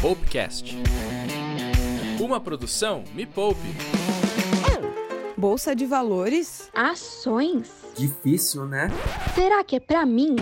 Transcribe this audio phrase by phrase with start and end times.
[0.00, 0.78] Popcast.
[2.18, 3.60] Uma produção Me Poupe.
[5.36, 6.70] Bolsa de valores?
[6.74, 7.70] Ações?
[7.94, 8.88] Difícil, né?
[9.34, 10.36] Será que é pra mim?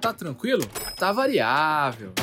[0.00, 0.62] Tá tranquilo?
[0.98, 2.14] Tá variável.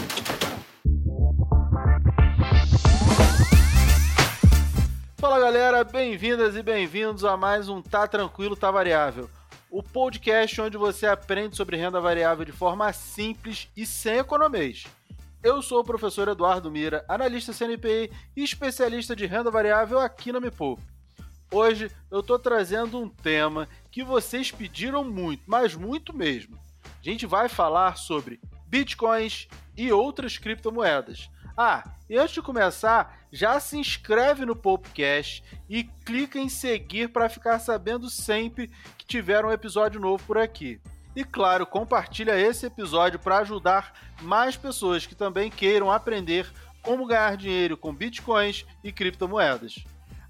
[5.18, 9.30] Fala galera, bem-vindas e bem-vindos a mais um Tá Tranquilo, Tá Variável.
[9.70, 14.86] O podcast onde você aprende sobre renda variável de forma simples e sem economês.
[15.44, 20.40] Eu sou o professor Eduardo Mira, analista CNPI e especialista de renda variável aqui na
[20.40, 20.82] Me Poupe.
[21.52, 26.58] Hoje eu estou trazendo um tema que vocês pediram muito, mas muito mesmo.
[26.86, 31.30] A gente vai falar sobre bitcoins e outras criptomoedas.
[31.58, 37.28] Ah, e antes de começar, já se inscreve no podcast e clica em seguir para
[37.28, 40.80] ficar sabendo sempre que tiver um episódio novo por aqui.
[41.16, 47.38] E claro, compartilha esse episódio para ajudar mais pessoas que também queiram aprender como ganhar
[47.38, 49.84] dinheiro com bitcoins e criptomoedas.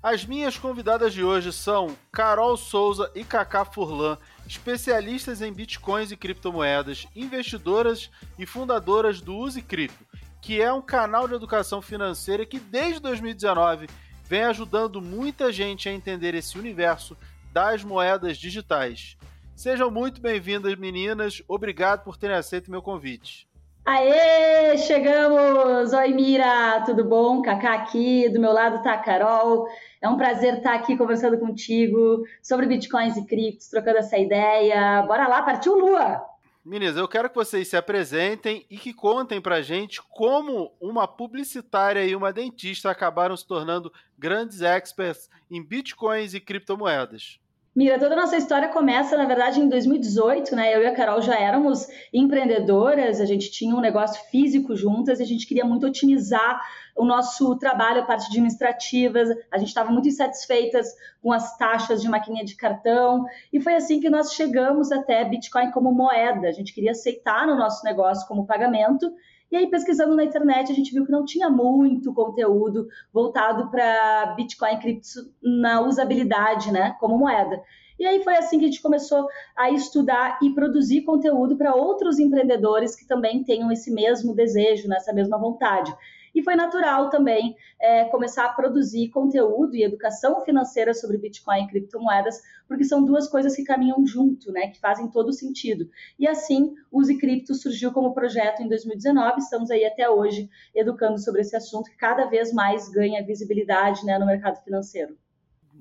[0.04, 6.18] As minhas convidadas de hoje são Carol Souza e Cacá Furlan, especialistas em bitcoins e
[6.18, 10.06] criptomoedas, investidoras e fundadoras do Use Cripto,
[10.42, 13.88] que é um canal de educação financeira que desde 2019
[14.26, 17.18] vem ajudando muita gente a entender esse universo
[17.54, 19.16] das moedas digitais.
[19.56, 21.42] Sejam muito bem-vindas, meninas.
[21.48, 23.48] Obrigado por terem aceito meu convite.
[23.86, 25.94] Aê, chegamos!
[25.94, 27.42] Oi, Mira, tudo bom?
[27.42, 29.68] Cacá aqui, do meu lado tá a Carol.
[30.02, 35.04] É um prazer estar aqui conversando contigo sobre bitcoins e criptos, trocando essa ideia.
[35.04, 36.26] Bora lá, partiu Lua!
[36.66, 42.06] Meninas, eu quero que vocês se apresentem e que contem pra gente como uma publicitária
[42.06, 47.38] e uma dentista acabaram se tornando grandes experts em bitcoins e criptomoedas.
[47.76, 50.76] Mira, toda a nossa história começa, na verdade, em 2018, né?
[50.76, 55.24] Eu e a Carol já éramos empreendedoras, a gente tinha um negócio físico juntas e
[55.24, 56.62] a gente queria muito otimizar
[56.96, 59.22] o nosso trabalho, a parte administrativa,
[59.52, 60.88] a gente estava muito insatisfeitas
[61.20, 65.72] com as taxas de maquininha de cartão, e foi assim que nós chegamos até Bitcoin
[65.72, 66.48] como moeda.
[66.48, 69.12] A gente queria aceitar no nosso negócio como pagamento,
[69.54, 74.34] e aí, pesquisando na internet, a gente viu que não tinha muito conteúdo voltado para
[74.36, 77.62] Bitcoin e cripto na usabilidade, né, como moeda.
[78.00, 82.18] E aí foi assim que a gente começou a estudar e produzir conteúdo para outros
[82.18, 85.96] empreendedores que também tenham esse mesmo desejo, né, essa mesma vontade.
[86.34, 91.68] E foi natural também é, começar a produzir conteúdo e educação financeira sobre Bitcoin e
[91.68, 95.90] criptomoedas, porque são duas coisas que caminham junto, né, que fazem todo sentido.
[96.18, 101.20] E assim, o Use Cripto surgiu como projeto em 2019, estamos aí até hoje educando
[101.20, 105.18] sobre esse assunto que cada vez mais ganha visibilidade né, no mercado financeiro.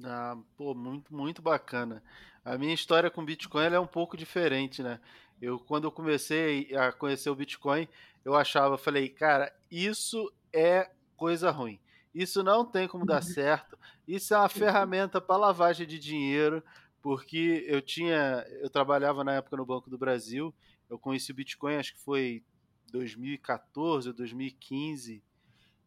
[0.05, 2.03] Ah, pô, muito, muito bacana.
[2.45, 4.99] A minha história com Bitcoin é um pouco diferente, né?
[5.41, 7.89] Eu, quando eu comecei a conhecer o Bitcoin,
[8.25, 11.81] eu achava, falei, cara, isso é coisa ruim.
[12.15, 13.79] Isso não tem como dar certo.
[14.07, 16.63] Isso é uma ferramenta para lavagem de dinheiro,
[17.01, 20.55] porque eu tinha, eu trabalhava na época no Banco do Brasil.
[20.91, 22.45] Eu conheci o Bitcoin, acho que foi
[22.91, 25.23] 2014 ou 2015.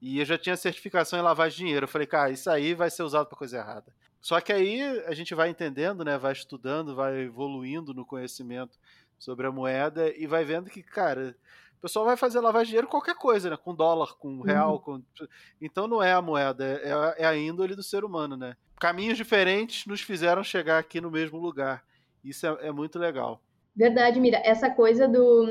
[0.01, 1.83] E eu já tinha certificação em lavagem de dinheiro.
[1.85, 3.93] Eu falei, cara, isso aí vai ser usado para coisa errada.
[4.19, 6.17] Só que aí a gente vai entendendo, né?
[6.17, 8.77] Vai estudando, vai evoluindo no conhecimento
[9.19, 11.37] sobre a moeda e vai vendo que, cara,
[11.77, 13.57] o pessoal vai fazer lavagem de dinheiro qualquer coisa, né?
[13.57, 15.01] Com dólar, com real, uhum.
[15.01, 15.27] com...
[15.61, 18.55] então não é a moeda, é, é a índole do ser humano, né?
[18.79, 21.83] Caminhos diferentes nos fizeram chegar aqui no mesmo lugar.
[22.23, 23.41] Isso é, é muito legal.
[23.75, 24.41] Verdade, Mira.
[24.43, 25.45] Essa coisa do,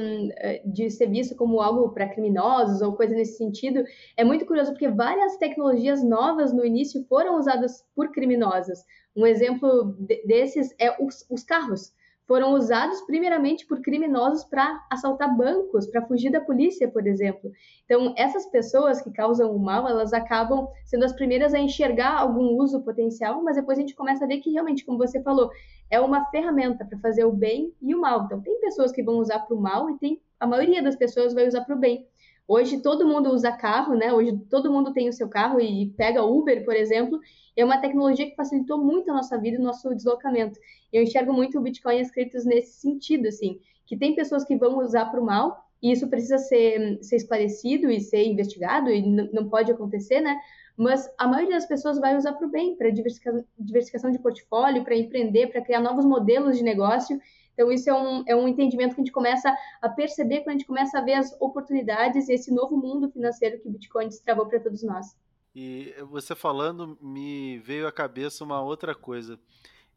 [0.64, 3.84] de ser visto como algo para criminosos ou coisa nesse sentido
[4.16, 8.78] é muito curioso porque várias tecnologias novas no início foram usadas por criminosos.
[9.14, 9.94] Um exemplo
[10.26, 11.92] desses é os, os carros
[12.26, 17.50] foram usados primeiramente por criminosos para assaltar bancos, para fugir da polícia, por exemplo.
[17.84, 22.56] Então, essas pessoas que causam o mal, elas acabam sendo as primeiras a enxergar algum
[22.62, 25.50] uso potencial, mas depois a gente começa a ver que realmente, como você falou,
[25.90, 28.24] é uma ferramenta para fazer o bem e o mal.
[28.24, 31.34] Então, tem pessoas que vão usar para o mal e tem a maioria das pessoas
[31.34, 32.06] vai usar para o bem.
[32.46, 34.12] Hoje todo mundo usa carro, né?
[34.12, 37.18] Hoje todo mundo tem o seu carro e pega Uber, por exemplo.
[37.56, 40.60] É uma tecnologia que facilitou muito a nossa vida, o nosso deslocamento.
[40.94, 44.56] Eu enxergo muito o Bitcoin e as criptos nesse sentido, assim, que tem pessoas que
[44.56, 49.02] vão usar para o mal e isso precisa ser, ser esclarecido e ser investigado e
[49.02, 50.40] não pode acontecer, né?
[50.76, 54.84] Mas a maioria das pessoas vai usar para o bem, para diversificação, diversificação de portfólio,
[54.84, 57.20] para empreender, para criar novos modelos de negócio.
[57.52, 59.52] Então, isso é um, é um entendimento que a gente começa
[59.82, 63.60] a perceber quando a gente começa a ver as oportunidades e esse novo mundo financeiro
[63.60, 65.16] que o Bitcoin destravou para todos nós.
[65.54, 69.38] E você falando, me veio à cabeça uma outra coisa.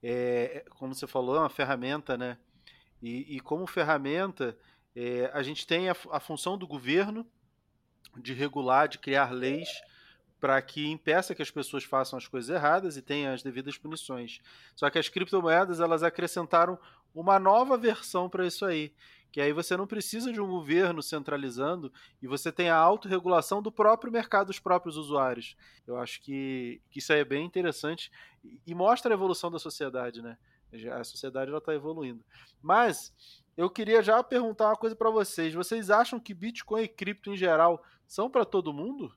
[0.02, 2.38] É, como você falou, é uma ferramenta, né?
[3.02, 4.58] E, e como ferramenta,
[4.96, 7.26] é, a gente tem a, a, função do governo
[8.18, 9.70] de regular, de criar leis
[10.40, 14.40] para que impeça que as pessoas façam as coisas erradas e tenham as devidas punições.
[14.76, 16.80] Só que as criptomoedas elas acrescentaram
[17.14, 18.94] uma nova versão para isso aí,
[19.38, 23.72] que aí você não precisa de um governo centralizando e você tem a autorregulação do
[23.72, 25.56] próprio mercado dos próprios usuários.
[25.86, 28.10] Eu acho que, que isso aí é bem interessante
[28.66, 30.40] e mostra a evolução da sociedade, né?
[30.92, 32.26] A sociedade está evoluindo.
[32.64, 33.14] Mas
[33.56, 35.54] eu queria já perguntar uma coisa para vocês.
[35.54, 39.14] Vocês acham que Bitcoin e cripto em geral são para todo mundo?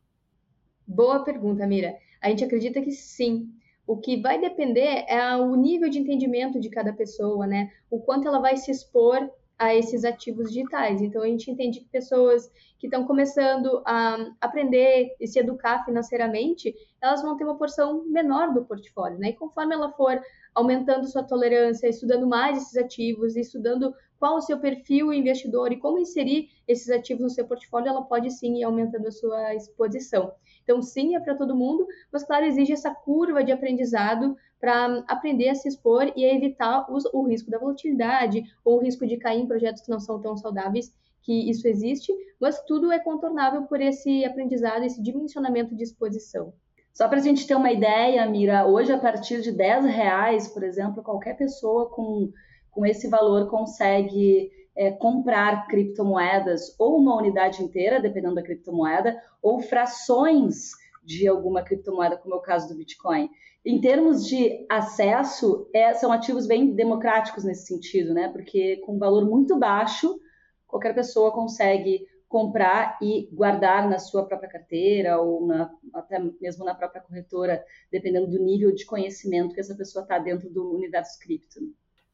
[0.87, 1.97] Boa pergunta, Mira.
[2.21, 3.51] A gente acredita que sim.
[3.87, 7.73] O que vai depender é o nível de entendimento de cada pessoa, né?
[7.89, 11.03] O quanto ela vai se expor a esses ativos digitais.
[11.03, 16.75] Então, a gente entende que pessoas que estão começando a aprender e se educar financeiramente,
[16.99, 19.29] elas vão ter uma porção menor do portfólio, né?
[19.29, 20.19] E conforme ela for
[20.55, 25.99] aumentando sua tolerância, estudando mais esses ativos, estudando qual o seu perfil investidor e como
[25.99, 30.33] inserir esses ativos no seu portfólio, ela pode sim ir aumentando a sua exposição.
[30.63, 35.49] Então, sim, é para todo mundo, mas, claro, exige essa curva de aprendizado para aprender
[35.49, 39.17] a se expor e a evitar os, o risco da volatilidade ou o risco de
[39.17, 43.63] cair em projetos que não são tão saudáveis, que isso existe, mas tudo é contornável
[43.63, 46.53] por esse aprendizado, esse dimensionamento de exposição.
[46.93, 50.63] Só para a gente ter uma ideia, Mira, hoje a partir de 10 reais, por
[50.63, 52.31] exemplo, qualquer pessoa com,
[52.71, 59.61] com esse valor consegue é, comprar criptomoedas ou uma unidade inteira, dependendo da criptomoeda, ou
[59.61, 60.71] frações
[61.05, 63.29] de alguma criptomoeda, como é o caso do Bitcoin.
[63.65, 68.29] Em termos de acesso, é, são ativos bem democráticos nesse sentido, né?
[68.29, 70.19] Porque com valor muito baixo,
[70.67, 76.75] qualquer pessoa consegue comprar e guardar na sua própria carteira ou na, até mesmo na
[76.75, 81.61] própria corretora, dependendo do nível de conhecimento que essa pessoa está dentro do universo cripto.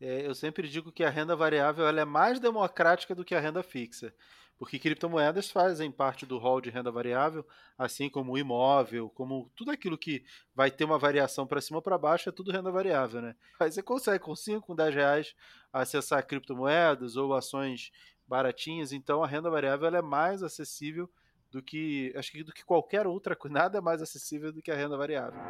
[0.01, 3.63] É, eu sempre digo que a renda variável é mais democrática do que a renda
[3.63, 4.13] fixa,
[4.59, 7.47] porque criptomoedas fazem parte do rol de renda variável,
[7.79, 11.83] assim como o imóvel, como tudo aquilo que vai ter uma variação para cima ou
[11.83, 13.35] para baixo é tudo renda variável, né?
[13.59, 15.35] Aí você consegue com 5, com 10 reais
[15.73, 17.91] acessar criptomoedas ou ações
[18.27, 21.09] baratinhas, então a renda variável é mais acessível
[21.51, 24.71] do que acho que do que qualquer outra coisa, nada é mais acessível do que
[24.71, 25.41] a renda variável.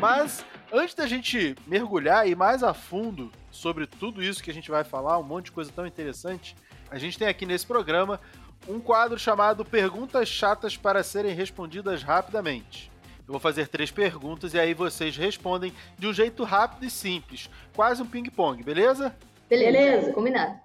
[0.00, 4.70] Mas antes da gente mergulhar e mais a fundo sobre tudo isso que a gente
[4.70, 6.56] vai falar, um monte de coisa tão interessante,
[6.90, 8.20] a gente tem aqui nesse programa
[8.68, 12.90] um quadro chamado Perguntas Chatas para serem respondidas rapidamente.
[13.26, 17.50] Eu vou fazer três perguntas e aí vocês respondem de um jeito rápido e simples,
[17.74, 19.16] quase um ping-pong, beleza?
[19.48, 20.60] Beleza, combinado.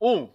[0.00, 0.28] Um,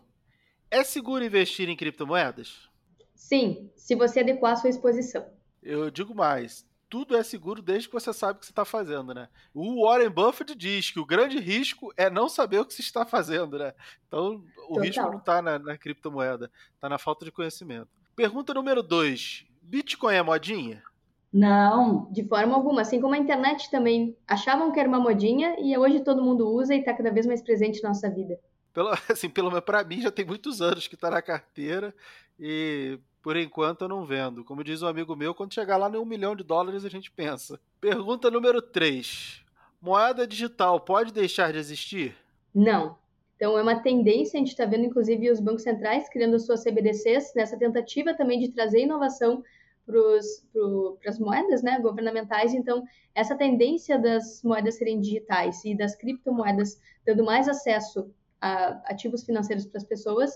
[0.72, 2.68] é seguro investir em criptomoedas?
[3.14, 5.26] Sim, se você adequar a sua exposição.
[5.62, 9.14] Eu digo mais, tudo é seguro desde que você sabe o que você está fazendo,
[9.14, 9.28] né?
[9.54, 13.06] O Warren Buffett diz que o grande risco é não saber o que você está
[13.06, 13.74] fazendo, né?
[14.08, 14.84] Então, o Total.
[14.84, 17.90] risco não está na, na, criptomoeda, está na falta de conhecimento.
[18.16, 20.84] Pergunta número dois: Bitcoin é modinha?
[21.32, 22.82] Não, de forma alguma.
[22.82, 26.74] Assim como a internet também achavam que era uma modinha e hoje todo mundo usa
[26.74, 28.40] e está cada vez mais presente na nossa vida.
[28.74, 31.94] Pelo, assim, pelo menos para mim já tem muitos anos que está na carteira
[32.40, 34.42] e por enquanto eu não vendo.
[34.42, 37.12] Como diz um amigo meu, quando chegar lá em um milhão de dólares a gente
[37.12, 37.60] pensa.
[37.82, 39.44] Pergunta número 3.
[39.82, 42.16] Moeda digital pode deixar de existir?
[42.56, 42.98] Não.
[43.36, 47.34] Então é uma tendência, a gente está vendo inclusive os bancos centrais criando suas CBDCs
[47.36, 49.44] nessa tentativa também de trazer inovação
[49.86, 52.54] para as moedas né, governamentais.
[52.54, 58.10] Então, essa tendência das moedas serem digitais e das criptomoedas dando mais acesso
[58.40, 60.32] a ativos financeiros para as pessoas,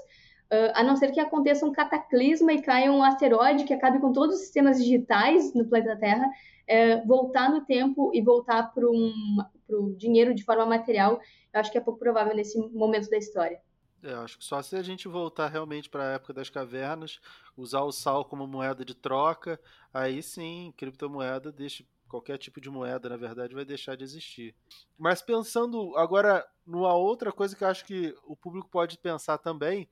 [0.52, 4.12] uh, a não ser que aconteça um cataclisma e caia um asteroide que acabe com
[4.12, 9.96] todos os sistemas digitais no planeta Terra, uh, voltar no tempo e voltar para o
[9.96, 11.20] dinheiro de forma material,
[11.54, 13.60] eu acho que é pouco provável nesse momento da história.
[14.04, 17.20] É, acho que só se a gente voltar realmente para a época das cavernas,
[17.56, 19.60] usar o sal como moeda de troca,
[19.94, 24.54] aí sim, criptomoeda deixa qualquer tipo de moeda, na verdade, vai deixar de existir.
[24.98, 29.88] Mas pensando agora numa outra coisa que eu acho que o público pode pensar também,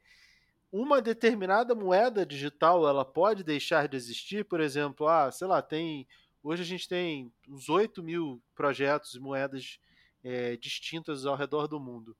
[0.72, 6.08] uma determinada moeda digital, ela pode deixar de existir, por exemplo, ah, sei lá, tem
[6.44, 9.80] hoje a gente tem uns 8 mil projetos e moedas
[10.24, 12.16] é, distintas ao redor do mundo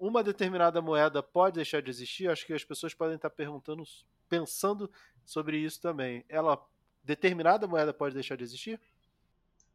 [0.00, 2.28] uma determinada moeda pode deixar de existir?
[2.28, 3.84] Acho que as pessoas podem estar perguntando,
[4.28, 4.90] pensando
[5.26, 6.24] sobre isso também.
[6.26, 6.58] Ela
[7.04, 8.80] determinada moeda pode deixar de existir?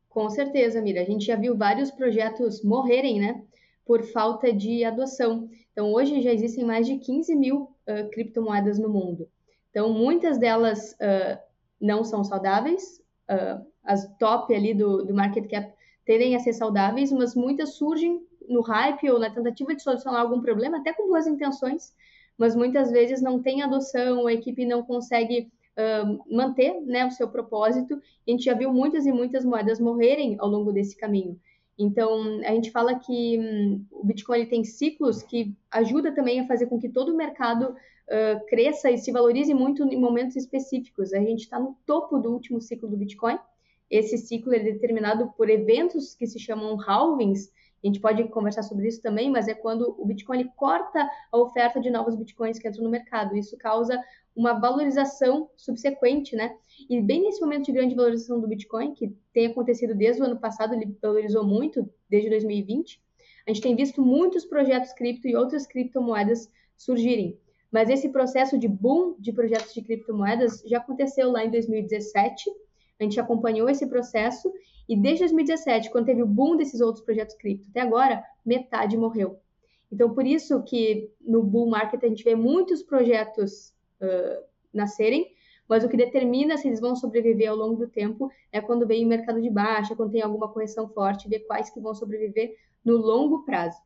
[0.09, 1.01] Com certeza, Mira.
[1.01, 3.45] A gente já viu vários projetos morrerem, né?
[3.85, 5.47] Por falta de adoção.
[5.71, 9.27] Então, hoje já existem mais de 15 mil uh, criptomoedas no mundo.
[9.69, 11.39] Então, muitas delas uh,
[11.79, 13.01] não são saudáveis.
[13.29, 15.73] Uh, as top ali do, do market cap
[16.05, 20.41] tendem a ser saudáveis, mas muitas surgem no hype ou na tentativa de solucionar algum
[20.41, 21.93] problema, até com boas intenções,
[22.37, 27.27] mas muitas vezes não tem adoção, a equipe não consegue uh, manter né, o seu
[27.27, 27.95] propósito.
[27.95, 31.39] A gente já viu muitas e muitas moedas morrerem ao longo desse caminho.
[31.77, 36.47] Então, a gente fala que hum, o Bitcoin ele tem ciclos que ajuda também a
[36.47, 41.13] fazer com que todo o mercado uh, cresça e se valorize muito em momentos específicos.
[41.13, 43.37] A gente está no topo do último ciclo do Bitcoin.
[43.89, 47.51] Esse ciclo é determinado por eventos que se chamam halvings.
[47.85, 51.79] A gente pode conversar sobre isso também, mas é quando o Bitcoin corta a oferta
[51.79, 53.37] de novos Bitcoins que entram no mercado.
[53.37, 54.01] Isso causa
[54.35, 56.55] uma valorização subsequente, né?
[56.89, 60.39] E bem nesse momento de grande valorização do Bitcoin, que tem acontecido desde o ano
[60.39, 62.99] passado, ele valorizou muito, desde 2020,
[63.47, 67.39] a gente tem visto muitos projetos cripto e outras criptomoedas surgirem.
[67.71, 72.49] Mas esse processo de boom de projetos de criptomoedas já aconteceu lá em 2017.
[72.99, 74.51] A gente acompanhou esse processo
[74.87, 79.39] e desde 2017, quando teve o boom desses outros projetos cripto, até agora, metade morreu.
[79.91, 85.33] Então, por isso que no bull market a gente vê muitos projetos uh, nascerem,
[85.67, 89.03] mas o que determina se eles vão sobreviver ao longo do tempo é quando vem
[89.03, 92.97] o mercado de baixa, quando tem alguma correção forte, ver quais que vão sobreviver no
[92.97, 93.77] longo prazo.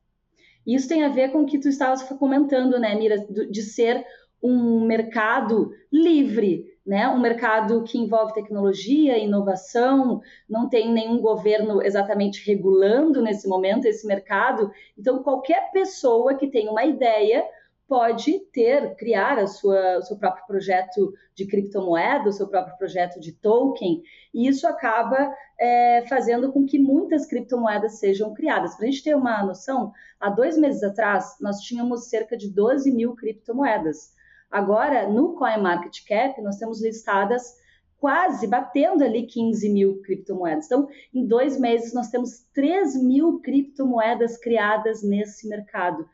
[0.68, 4.06] Isso tem a ver com o que tu estavas comentando, né, Mira, de ser
[4.44, 7.08] um mercado livre, né?
[7.08, 14.08] Um mercado que envolve tecnologia, inovação, não tem nenhum governo exatamente regulando nesse momento esse
[14.08, 14.72] mercado.
[14.98, 17.46] Então, qualquer pessoa que tenha uma ideia
[17.88, 23.19] pode ter, criar a sua, o seu próprio projeto de criptomoeda, o seu próprio projeto
[23.19, 24.01] de token,
[24.34, 28.75] e isso acaba é, fazendo com que muitas criptomoedas sejam criadas.
[28.75, 32.91] Para a gente ter uma noção, há dois meses atrás nós tínhamos cerca de 12
[32.91, 34.17] mil criptomoedas.
[34.50, 37.60] Agora, no CoinMarketCap, nós temos listadas
[38.00, 40.65] quase batendo ali 15 mil criptomoedas.
[40.65, 46.08] Então, em dois meses, nós temos 3 mil criptomoedas criadas nesse mercado.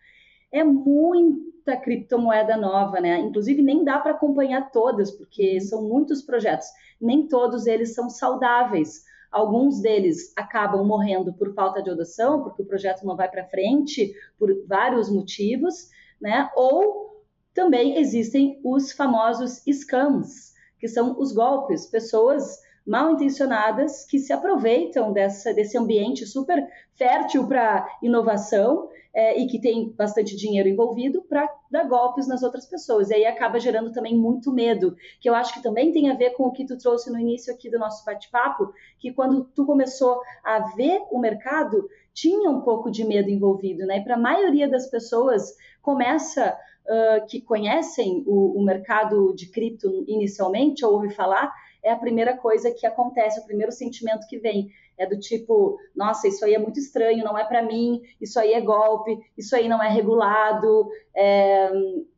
[0.52, 3.20] É muita criptomoeda nova, né?
[3.20, 6.68] Inclusive, nem dá para acompanhar todas, porque são muitos projetos.
[7.00, 9.04] Nem todos eles são saudáveis.
[9.32, 14.14] Alguns deles acabam morrendo por falta de adoção, porque o projeto não vai para frente
[14.40, 15.90] por vários motivos,
[16.22, 16.50] né?
[16.56, 17.15] Ou
[17.56, 25.12] também existem os famosos scams, que são os golpes, pessoas mal intencionadas que se aproveitam
[25.12, 31.50] dessa, desse ambiente super fértil para inovação é, e que tem bastante dinheiro envolvido para
[31.72, 33.10] dar golpes nas outras pessoas.
[33.10, 36.32] E aí acaba gerando também muito medo, que eu acho que também tem a ver
[36.32, 40.22] com o que tu trouxe no início aqui do nosso bate-papo, que quando tu começou
[40.44, 43.98] a ver o mercado, tinha um pouco de medo envolvido, né?
[43.98, 46.56] E para a maioria das pessoas começa
[46.88, 52.36] uh, que conhecem o, o mercado de cripto inicialmente ou ouve falar, é a primeira
[52.36, 54.70] coisa que acontece, o primeiro sentimento que vem.
[54.98, 58.54] É do tipo, nossa, isso aí é muito estranho, não é para mim, isso aí
[58.54, 61.70] é golpe, isso aí não é regulado, é,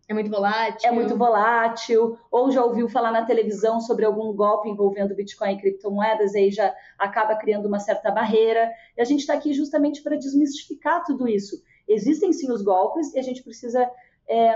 [0.08, 0.90] é muito volátil.
[0.90, 2.18] É muito volátil.
[2.32, 6.52] Ou já ouviu falar na televisão sobre algum golpe envolvendo Bitcoin e criptomoedas, e aí
[6.52, 8.72] já acaba criando uma certa barreira.
[8.96, 11.62] E a gente está aqui justamente para desmistificar tudo isso.
[11.88, 13.90] Existem sim os golpes e a gente precisa
[14.30, 14.56] é,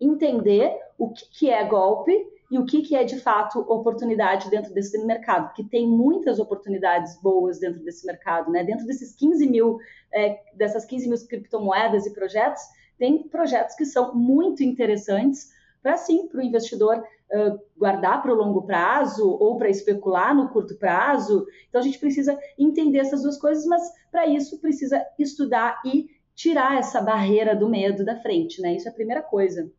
[0.00, 2.12] entender o que, que é golpe
[2.50, 7.20] e o que, que é de fato oportunidade dentro desse mercado, porque tem muitas oportunidades
[7.20, 8.62] boas dentro desse mercado, né?
[8.62, 9.78] Dentro desses 15 mil,
[10.12, 12.62] é, dessas 15 mil criptomoedas e projetos,
[12.98, 18.36] tem projetos que são muito interessantes para sim, para o investidor uh, guardar para o
[18.36, 21.46] longo prazo ou para especular no curto prazo.
[21.68, 26.78] Então a gente precisa entender essas duas coisas, mas para isso precisa estudar e tirar
[26.78, 28.74] essa barreira do medo da frente, né?
[28.76, 29.70] Isso é a primeira coisa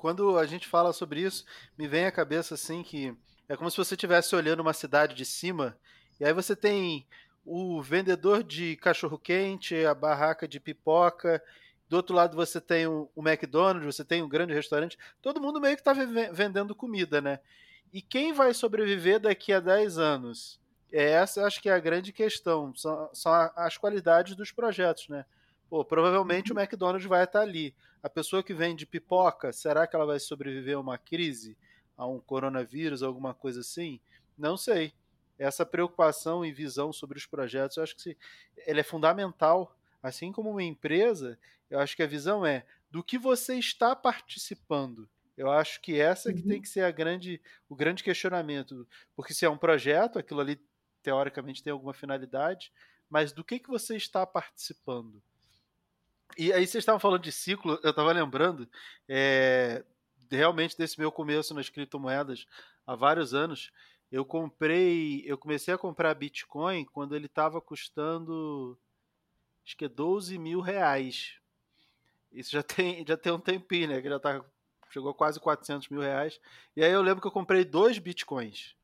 [0.00, 1.44] quando a gente fala sobre isso,
[1.76, 3.14] me vem à cabeça assim que
[3.46, 5.76] é como se você estivesse olhando uma cidade de cima
[6.18, 7.06] e aí você tem
[7.44, 11.42] o vendedor de cachorro-quente, a barraca de pipoca,
[11.86, 15.76] do outro lado você tem o, McDonald's, você tem um grande restaurante, todo mundo meio
[15.76, 17.38] que está vendendo comida, né?
[17.92, 20.58] E quem vai sobreviver daqui a 10 anos?
[20.90, 25.26] É, essa acho que é a grande questão, são, são as qualidades dos projetos, né?
[25.70, 26.60] Pô, provavelmente o uhum.
[26.60, 27.72] McDonald's vai estar ali.
[28.02, 31.56] A pessoa que vende pipoca, será que ela vai sobreviver a uma crise,
[31.96, 34.00] a um coronavírus, alguma coisa assim?
[34.36, 34.92] Não sei.
[35.38, 38.16] Essa preocupação e visão sobre os projetos, eu acho que
[38.66, 39.76] ela é fundamental.
[40.02, 41.38] Assim como uma empresa,
[41.70, 45.08] eu acho que a visão é do que você está participando.
[45.36, 46.62] Eu acho que essa que tem uhum.
[46.62, 48.86] que ser a grande, o grande questionamento.
[49.14, 50.60] Porque se é um projeto, aquilo ali
[51.00, 52.72] teoricamente tem alguma finalidade,
[53.08, 55.22] mas do que, que você está participando?
[56.36, 58.68] E aí vocês estavam falando de ciclo, eu estava lembrando
[59.08, 59.84] é,
[60.30, 62.46] realmente desse meu começo nas criptomoedas
[62.86, 63.70] há vários anos.
[64.10, 68.78] Eu comprei, eu comecei a comprar Bitcoin quando ele estava custando
[69.64, 71.34] acho que é 12 mil reais.
[72.32, 74.02] Isso já tem, já tem um tempinho, né?
[74.02, 74.44] Que já tá,
[74.90, 76.40] chegou quase 400 mil reais.
[76.76, 78.74] E aí eu lembro que eu comprei dois bitcoins.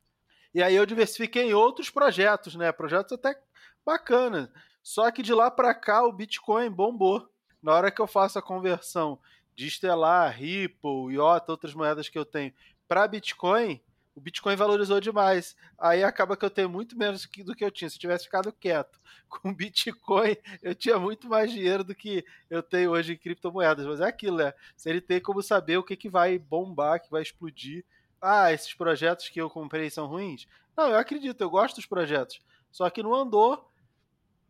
[0.54, 2.72] E aí eu diversifiquei em outros projetos, né?
[2.72, 3.38] Projetos até
[3.84, 4.48] bacanas.
[4.82, 7.28] Só que de lá para cá o Bitcoin bombou.
[7.62, 9.18] Na hora que eu faço a conversão
[9.54, 12.52] de Stellar, Ripple, IOTA, outras moedas que eu tenho
[12.86, 13.80] para Bitcoin,
[14.16, 15.54] o Bitcoin valorizou demais.
[15.78, 17.90] Aí acaba que eu tenho muito menos do que eu tinha.
[17.90, 18.98] Se eu tivesse ficado quieto
[19.28, 23.84] com Bitcoin, eu tinha muito mais dinheiro do que eu tenho hoje em criptomoedas.
[23.86, 24.54] Mas é aquilo, né?
[24.74, 27.84] Se ele tem como saber o que, que vai bombar, que vai explodir.
[28.20, 30.48] Ah, esses projetos que eu comprei são ruins?
[30.74, 32.40] Não, eu acredito, eu gosto dos projetos.
[32.72, 33.70] Só que não andou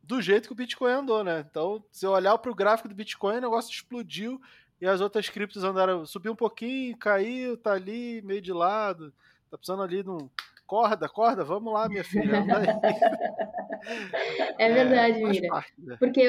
[0.07, 1.45] do jeito que o Bitcoin andou, né?
[1.49, 4.41] Então, se eu olhar para o gráfico do Bitcoin, o negócio explodiu
[4.81, 9.13] e as outras criptos andaram, subiu um pouquinho, caiu, tá ali, meio de lado.
[9.51, 10.29] Tá precisando ali de um.
[10.67, 12.39] Corda, corda, vamos lá, minha filha.
[14.59, 15.49] é verdade, é, Mira.
[15.49, 15.97] Parte, né?
[15.99, 16.29] Porque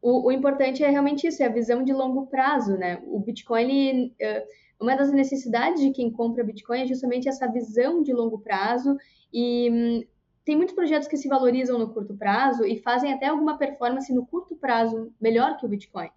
[0.00, 3.02] o, o, importante é realmente isso, é a visão de longo prazo, né?
[3.06, 4.46] O Bitcoin, ele, eh,
[4.78, 8.96] uma das necessidades de quem compra Bitcoin é justamente essa visão de longo prazo
[9.32, 10.04] e hum,
[10.48, 14.24] tem muitos projetos que se valorizam no curto prazo e fazem até alguma performance no
[14.24, 16.08] curto prazo melhor que o Bitcoin.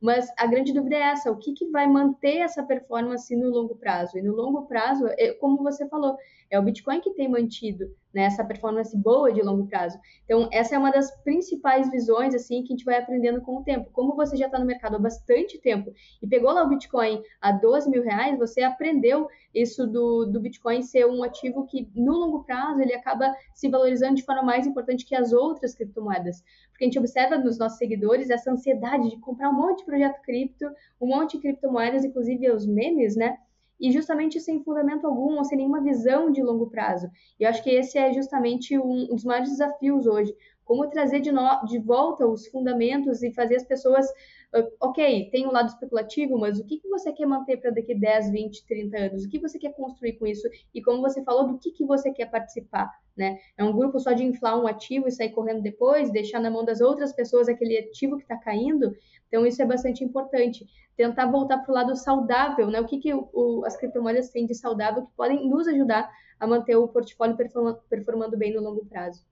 [0.00, 3.74] Mas a grande dúvida é essa: o que, que vai manter essa performance no longo
[3.76, 4.16] prazo?
[4.16, 6.16] E no longo prazo, é, como você falou,
[6.50, 9.98] é o Bitcoin que tem mantido né, essa performance boa de longo prazo.
[10.24, 13.62] Então, essa é uma das principais visões assim que a gente vai aprendendo com o
[13.62, 13.90] tempo.
[13.92, 17.52] Como você já está no mercado há bastante tempo e pegou lá o Bitcoin a
[17.52, 22.42] 12 mil reais, você aprendeu isso do, do Bitcoin ser um ativo que, no longo
[22.42, 26.42] prazo, ele acaba se valorizando de forma mais importante que as outras criptomoedas.
[26.80, 30.18] Porque a gente observa nos nossos seguidores essa ansiedade de comprar um monte de projeto
[30.22, 30.64] cripto,
[30.98, 33.36] um monte de criptomoedas, inclusive os memes, né?
[33.78, 37.10] e justamente sem fundamento algum, ou sem nenhuma visão de longo prazo.
[37.38, 40.34] E eu acho que esse é justamente um, um dos maiores desafios hoje,
[40.70, 44.06] como trazer de, no, de volta os fundamentos e fazer as pessoas
[44.80, 48.30] ok, tem um lado especulativo, mas o que, que você quer manter para daqui 10,
[48.30, 49.24] 20, 30 anos?
[49.24, 50.48] O que você quer construir com isso?
[50.72, 52.88] E como você falou, do que, que você quer participar?
[53.16, 53.40] Né?
[53.58, 56.64] É um grupo só de inflar um ativo e sair correndo depois, deixar na mão
[56.64, 58.94] das outras pessoas aquele ativo que está caindo?
[59.26, 60.64] Então, isso é bastante importante.
[60.96, 62.80] Tentar voltar para o lado saudável, né?
[62.80, 66.46] O que, que o, o, as criptomoedas têm de saudável que podem nos ajudar a
[66.46, 69.28] manter o portfólio performa, performando bem no longo prazo.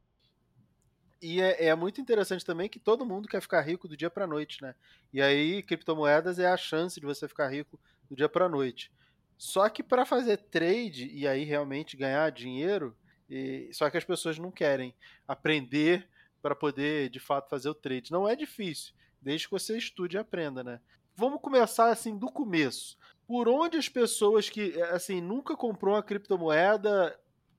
[1.21, 4.27] E é, é, muito interessante também que todo mundo quer ficar rico do dia para
[4.27, 4.75] noite, né?
[5.13, 7.79] E aí, criptomoedas é a chance de você ficar rico
[8.09, 8.93] do dia para noite.
[9.37, 12.97] Só que para fazer trade e aí realmente ganhar dinheiro,
[13.29, 14.95] e, só que as pessoas não querem
[15.27, 16.09] aprender
[16.41, 18.13] para poder de fato fazer o trade.
[18.13, 20.81] Não é difícil, desde que você estude e aprenda, né?
[21.17, 22.97] Vamos começar assim do começo.
[23.27, 27.19] Por onde as pessoas que assim nunca comprou uma criptomoeda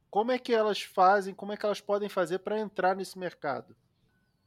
[0.09, 3.75] como é que elas fazem, como é que elas podem fazer para entrar nesse mercado?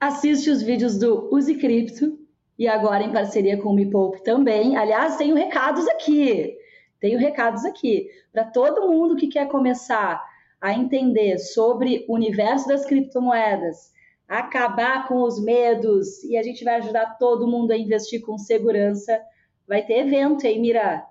[0.01, 2.19] Assiste os vídeos do Use Cripto
[2.59, 4.77] e agora em parceria com o Me Poupe também.
[4.77, 6.57] Aliás, tenho recados aqui.
[6.99, 10.23] Tenho recados aqui para todo mundo que quer começar
[10.61, 13.93] a entender sobre o universo das criptomoedas,
[14.29, 19.21] acabar com os medos e a gente vai ajudar todo mundo a investir com segurança.
[19.67, 21.05] Vai ter evento aí, Mira.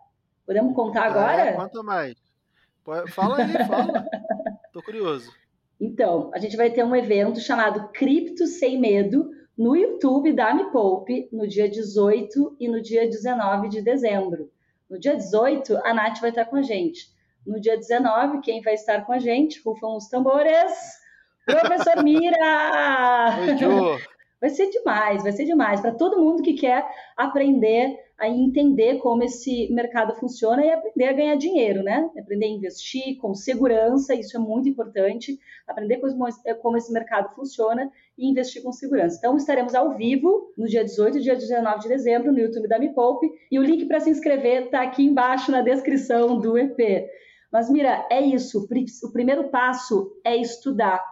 [0.45, 1.41] Podemos contar agora?
[1.41, 2.15] É, conta mais.
[3.09, 4.05] Fala aí, fala.
[4.71, 5.31] Tô curioso.
[5.79, 10.71] Então, a gente vai ter um evento chamado Cripto Sem Medo no YouTube da Me
[10.71, 14.49] Poupe no dia 18 e no dia 19 de dezembro.
[14.89, 17.09] No dia 18, a Nath vai estar com a gente.
[17.45, 19.61] No dia 19, quem vai estar com a gente?
[19.61, 20.71] Rufam os tambores.
[21.45, 23.37] Professor Mira!
[23.39, 24.01] Oi.
[24.41, 26.83] Vai ser demais, vai ser demais para todo mundo que quer
[27.15, 32.09] aprender a entender como esse mercado funciona e aprender a ganhar dinheiro, né?
[32.17, 35.39] Aprender a investir com segurança, isso é muito importante.
[35.67, 36.01] Aprender
[36.59, 39.17] como esse mercado funciona e investir com segurança.
[39.19, 42.79] Então, estaremos ao vivo no dia 18 e dia 19 de dezembro no YouTube da
[42.79, 47.07] Me Poupe e o link para se inscrever está aqui embaixo na descrição do EP.
[47.51, 48.67] Mas, Mira, é isso.
[49.03, 51.03] O primeiro passo é estudar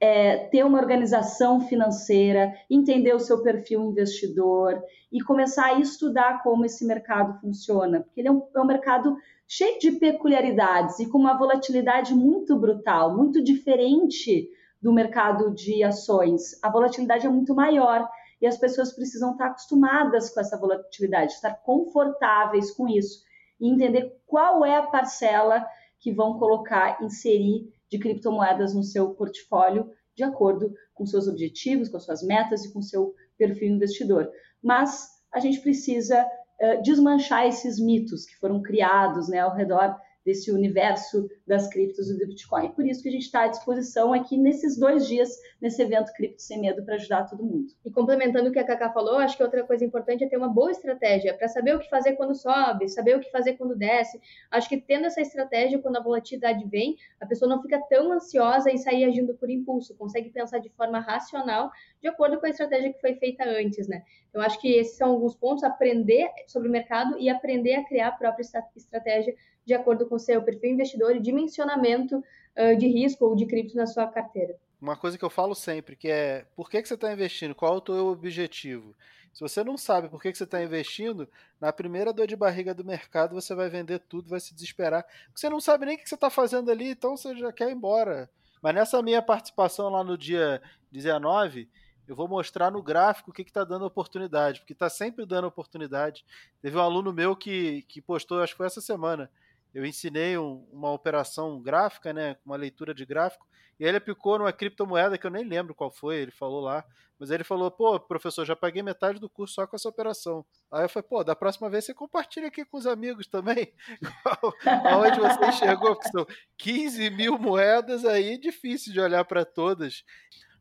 [0.00, 4.80] é, ter uma organização financeira, entender o seu perfil investidor
[5.12, 9.16] e começar a estudar como esse mercado funciona, porque ele é um, é um mercado
[9.46, 14.48] cheio de peculiaridades e com uma volatilidade muito brutal, muito diferente
[14.80, 16.62] do mercado de ações.
[16.62, 18.08] A volatilidade é muito maior
[18.40, 23.24] e as pessoas precisam estar acostumadas com essa volatilidade, estar confortáveis com isso
[23.60, 25.66] e entender qual é a parcela
[25.98, 32.00] que vão colocar, inserir de criptomoedas no seu portfólio de acordo com seus objetivos, com
[32.00, 34.28] suas metas e com seu perfil investidor.
[34.62, 39.96] Mas a gente precisa uh, desmanchar esses mitos que foram criados né, ao redor
[40.28, 42.70] desse universo das criptos e do Bitcoin.
[42.72, 46.42] Por isso que a gente está à disposição aqui nesses dois dias, nesse evento Cripto
[46.42, 47.68] Sem Medo, para ajudar todo mundo.
[47.82, 50.50] E complementando o que a Cacá falou, acho que outra coisa importante é ter uma
[50.50, 54.20] boa estratégia para saber o que fazer quando sobe, saber o que fazer quando desce.
[54.50, 58.70] Acho que tendo essa estratégia, quando a volatilidade vem, a pessoa não fica tão ansiosa
[58.70, 61.70] em sair agindo por impulso, consegue pensar de forma racional,
[62.02, 64.02] de acordo com a estratégia que foi feita antes, né?
[64.28, 68.08] Então, acho que esses são alguns pontos, aprender sobre o mercado e aprender a criar
[68.08, 68.44] a própria
[68.76, 69.34] estratégia
[69.68, 73.76] de acordo com o seu perfil investidor e dimensionamento uh, de risco ou de cripto
[73.76, 74.56] na sua carteira.
[74.80, 77.54] Uma coisa que eu falo sempre, que é por que, que você está investindo?
[77.54, 78.96] Qual é o teu objetivo?
[79.34, 81.28] Se você não sabe por que, que você está investindo,
[81.60, 85.04] na primeira dor de barriga do mercado você vai vender tudo, vai se desesperar.
[85.34, 87.74] Você não sabe nem o que você está fazendo ali, então você já quer ir
[87.74, 88.30] embora.
[88.62, 91.68] Mas nessa minha participação lá no dia 19,
[92.08, 96.24] eu vou mostrar no gráfico o que está dando oportunidade, porque está sempre dando oportunidade.
[96.62, 99.30] Teve um aluno meu que, que postou, acho que foi essa semana,
[99.74, 103.46] eu ensinei um, uma operação gráfica, né, uma leitura de gráfico,
[103.78, 106.84] e ele aplicou numa criptomoeda que eu nem lembro qual foi, ele falou lá,
[107.18, 110.44] mas ele falou, pô, professor, já paguei metade do curso só com essa operação.
[110.70, 113.72] Aí eu falei, pô, da próxima vez você compartilha aqui com os amigos também,
[114.84, 116.26] aonde você enxergou, porque são
[116.56, 120.04] 15 mil moedas aí, difícil de olhar para todas.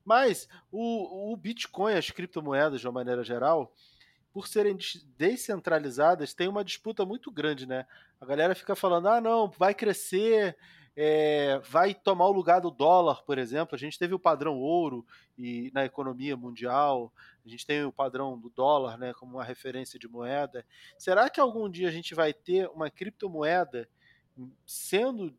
[0.04, 3.72] Mas o, o Bitcoin, as criptomoedas de uma maneira geral,
[4.38, 4.78] por serem
[5.18, 7.88] descentralizadas, tem uma disputa muito grande, né?
[8.22, 10.56] A galera fica falando, ah, não, vai crescer,
[10.96, 13.74] é, vai tomar o lugar do dólar, por exemplo.
[13.74, 15.04] A gente teve o padrão ouro
[15.36, 17.12] e na economia mundial,
[17.44, 20.64] a gente tem o padrão do dólar, né, como uma referência de moeda.
[21.00, 23.90] Será que algum dia a gente vai ter uma criptomoeda
[24.68, 25.36] sendo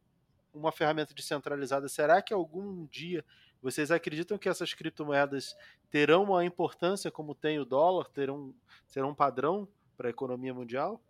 [0.53, 1.89] uma ferramenta descentralizada?
[1.89, 3.25] Será que algum dia
[3.63, 5.57] vocês acreditam que essas criptomoedas
[5.91, 8.55] terão uma importância como tem o dólar, terão,
[8.87, 9.67] serão um padrão
[9.97, 11.01] para a economia mundial?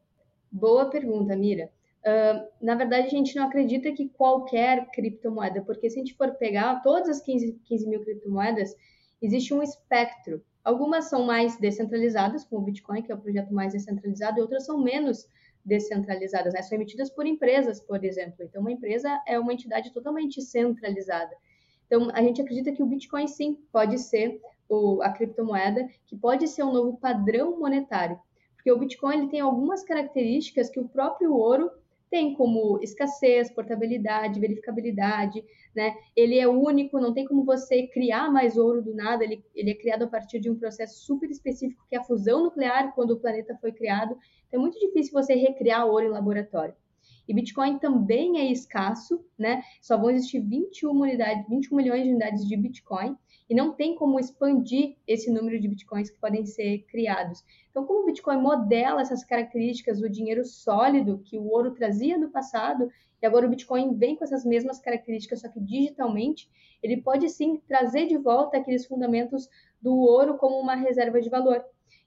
[0.50, 1.70] Boa pergunta, Mira.
[1.98, 6.30] Uh, na verdade, a gente não acredita que qualquer criptomoeda, porque se a gente for
[6.36, 8.74] pegar todas as 15, 15 mil criptomoedas,
[9.20, 10.42] existe um espectro.
[10.64, 14.64] Algumas são mais descentralizadas, como o Bitcoin, que é o projeto mais descentralizado, e outras
[14.64, 15.28] são menos
[15.64, 16.62] descentralizadas, né?
[16.62, 18.42] são emitidas por empresas, por exemplo.
[18.42, 21.36] Então, uma empresa é uma entidade totalmente centralizada.
[21.88, 26.46] Então, a gente acredita que o Bitcoin, sim, pode ser o, a criptomoeda, que pode
[26.46, 28.20] ser um novo padrão monetário.
[28.54, 31.70] Porque o Bitcoin ele tem algumas características que o próprio ouro
[32.10, 35.94] tem, como escassez, portabilidade, verificabilidade, né?
[36.16, 39.74] Ele é único, não tem como você criar mais ouro do nada, ele, ele é
[39.74, 43.20] criado a partir de um processo super específico, que é a fusão nuclear, quando o
[43.20, 44.16] planeta foi criado.
[44.48, 46.74] Então, é muito difícil você recriar ouro em laboratório.
[47.28, 49.62] E Bitcoin também é escasso, né?
[49.82, 53.14] Só vão existir 21, unidades, 21 milhões de unidades de Bitcoin
[53.50, 57.44] e não tem como expandir esse número de Bitcoins que podem ser criados.
[57.70, 62.30] Então, como o Bitcoin modela essas características do dinheiro sólido que o ouro trazia no
[62.30, 66.48] passado, e agora o Bitcoin vem com essas mesmas características, só que digitalmente,
[66.82, 69.48] ele pode sim trazer de volta aqueles fundamentos
[69.80, 71.64] do ouro como uma reserva de valor.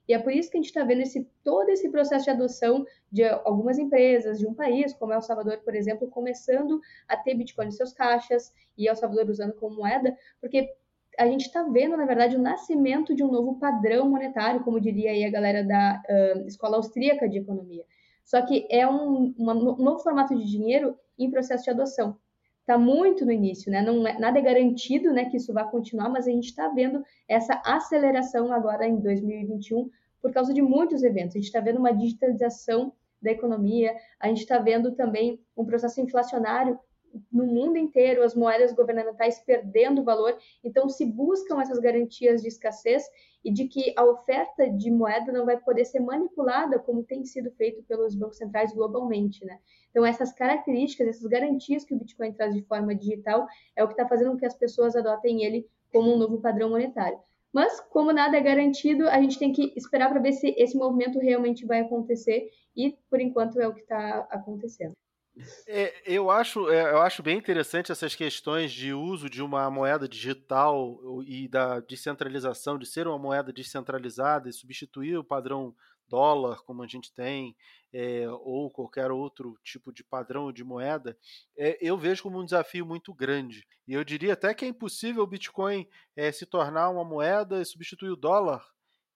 [0.08, 2.84] E é por isso que a gente está vendo esse, todo esse processo de adoção
[3.10, 7.68] de algumas empresas, de um país, como El Salvador, por exemplo, começando a ter Bitcoin
[7.68, 10.74] em seus caixas e El Salvador usando como moeda, porque
[11.18, 15.10] a gente está vendo, na verdade, o nascimento de um novo padrão monetário, como diria
[15.10, 17.84] aí a galera da uh, Escola Austríaca de Economia.
[18.24, 22.16] Só que é um, uma, um novo formato de dinheiro em processo de adoção
[22.62, 23.82] está muito no início, né?
[23.82, 27.02] Não é, nada é garantido, né, que isso vai continuar, mas a gente está vendo
[27.28, 31.34] essa aceleração agora em 2021 por causa de muitos eventos.
[31.34, 36.00] A gente está vendo uma digitalização da economia, a gente está vendo também um processo
[36.00, 36.78] inflacionário
[37.30, 40.36] no mundo inteiro, as moedas governamentais perdendo valor.
[40.62, 43.04] Então, se buscam essas garantias de escassez
[43.44, 47.50] e de que a oferta de moeda não vai poder ser manipulada como tem sido
[47.52, 49.58] feito pelos bancos centrais globalmente, né?
[49.90, 53.46] Então, essas características, essas garantias que o Bitcoin traz de forma digital
[53.76, 56.70] é o que está fazendo com que as pessoas adotem ele como um novo padrão
[56.70, 57.18] monetário.
[57.52, 61.18] Mas, como nada é garantido, a gente tem que esperar para ver se esse movimento
[61.18, 64.94] realmente vai acontecer e, por enquanto, é o que está acontecendo.
[65.66, 70.06] É, eu, acho, é, eu acho bem interessante essas questões de uso de uma moeda
[70.06, 75.74] digital e da descentralização, de ser uma moeda descentralizada e substituir o padrão
[76.06, 77.56] dólar, como a gente tem,
[77.92, 81.16] é, ou qualquer outro tipo de padrão de moeda,
[81.56, 83.66] é, eu vejo como um desafio muito grande.
[83.88, 87.64] E eu diria até que é impossível o Bitcoin é, se tornar uma moeda e
[87.64, 88.62] substituir o dólar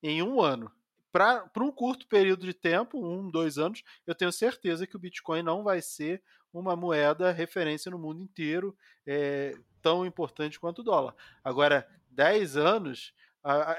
[0.03, 0.73] em um ano.
[1.17, 5.43] Para um curto período de tempo, um, dois anos, eu tenho certeza que o Bitcoin
[5.43, 8.77] não vai ser uma moeda referência no mundo inteiro
[9.81, 11.15] tão importante quanto o dólar.
[11.43, 13.15] Agora, 10 anos,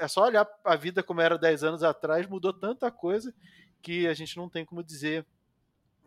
[0.00, 3.32] é só olhar a vida como era 10 anos atrás, mudou tanta coisa
[3.80, 5.24] que a gente não tem como dizer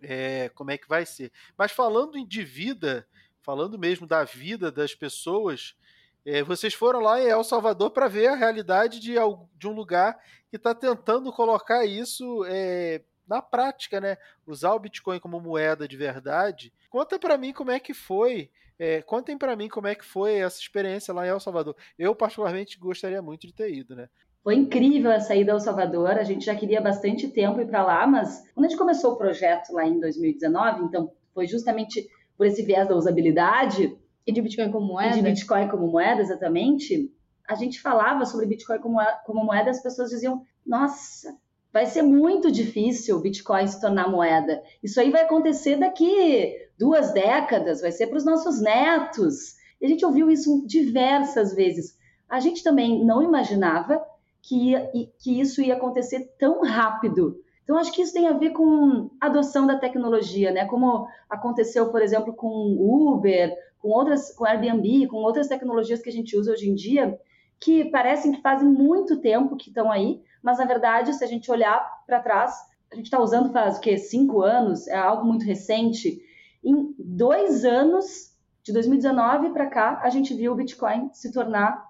[0.01, 1.31] é, como é que vai ser.
[1.57, 3.07] Mas falando de vida,
[3.39, 5.77] falando mesmo da vida das pessoas,
[6.25, 9.15] é, vocês foram lá em El Salvador para ver a realidade de,
[9.57, 10.17] de um lugar
[10.49, 14.17] que está tentando colocar isso é, na prática, né?
[14.45, 16.73] Usar o Bitcoin como moeda de verdade.
[16.89, 18.49] Conta para mim como é que foi.
[18.77, 21.75] É, contem para mim como é que foi essa experiência lá em El Salvador.
[21.97, 24.09] Eu particularmente gostaria muito de ter ido, né?
[24.43, 26.11] Foi incrível a saída ao Salvador.
[26.11, 29.17] A gente já queria bastante tempo ir para lá, mas quando a gente começou o
[29.17, 34.71] projeto lá em 2019, então foi justamente por esse viés da usabilidade e de Bitcoin
[34.71, 35.15] como moeda.
[35.15, 37.11] E de Bitcoin como moeda, exatamente.
[37.47, 41.35] A gente falava sobre Bitcoin como, como moeda, as pessoas diziam: "Nossa,
[41.73, 44.61] vai ser muito difícil o Bitcoin se tornar moeda.
[44.83, 49.89] Isso aí vai acontecer daqui duas décadas, vai ser para os nossos netos." E a
[49.89, 51.97] gente ouviu isso diversas vezes.
[52.29, 54.01] A gente também não imaginava
[54.41, 57.41] que, ia, que isso ia acontecer tão rápido.
[57.63, 60.65] Então, acho que isso tem a ver com a adoção da tecnologia, né?
[60.65, 62.47] Como aconteceu, por exemplo, com
[62.79, 67.19] Uber, com outras, com Airbnb, com outras tecnologias que a gente usa hoje em dia,
[67.59, 71.51] que parecem que fazem muito tempo que estão aí, mas na verdade, se a gente
[71.51, 72.55] olhar para trás,
[72.91, 73.97] a gente está usando faz o quê?
[73.97, 76.21] Cinco anos, é algo muito recente.
[76.63, 78.31] Em dois anos,
[78.63, 81.83] de 2019 para cá, a gente viu o Bitcoin se tornar,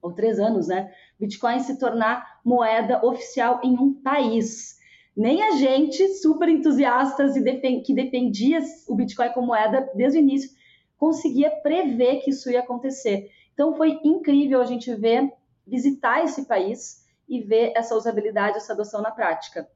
[0.00, 0.92] ou três anos, né?
[1.18, 4.78] Bitcoin se tornar moeda oficial em um país.
[5.16, 10.50] Nem a gente, super entusiastas e que defendia o Bitcoin como moeda desde o início,
[10.98, 13.30] conseguia prever que isso ia acontecer.
[13.54, 15.32] Então foi incrível a gente ver,
[15.66, 19.68] visitar esse país e ver essa usabilidade, essa adoção na prática.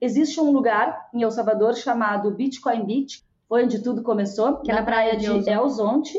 [0.00, 4.74] Existe um lugar em El Salvador chamado Bitcoin Beach, foi onde tudo começou, que é
[4.74, 6.18] na praia de El Zonte.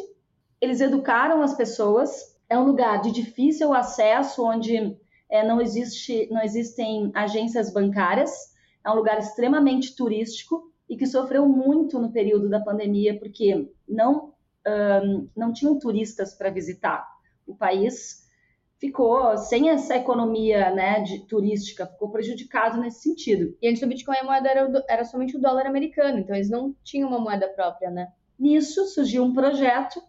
[0.62, 4.97] Eles educaram as pessoas é um lugar de difícil acesso, onde
[5.30, 8.32] é, não, existe, não existem agências bancárias,
[8.86, 14.34] é um lugar extremamente turístico e que sofreu muito no período da pandemia, porque não,
[14.65, 17.08] um, não tinham turistas para visitar.
[17.45, 18.26] O país
[18.80, 23.58] ficou sem essa economia né, de, turística, ficou prejudicado nesse sentido.
[23.62, 26.76] E antes do Bitcoin, a moeda era, era somente o dólar americano, então eles não
[26.84, 28.12] tinham uma moeda própria, né?
[28.39, 30.00] Nisso surgiu um projeto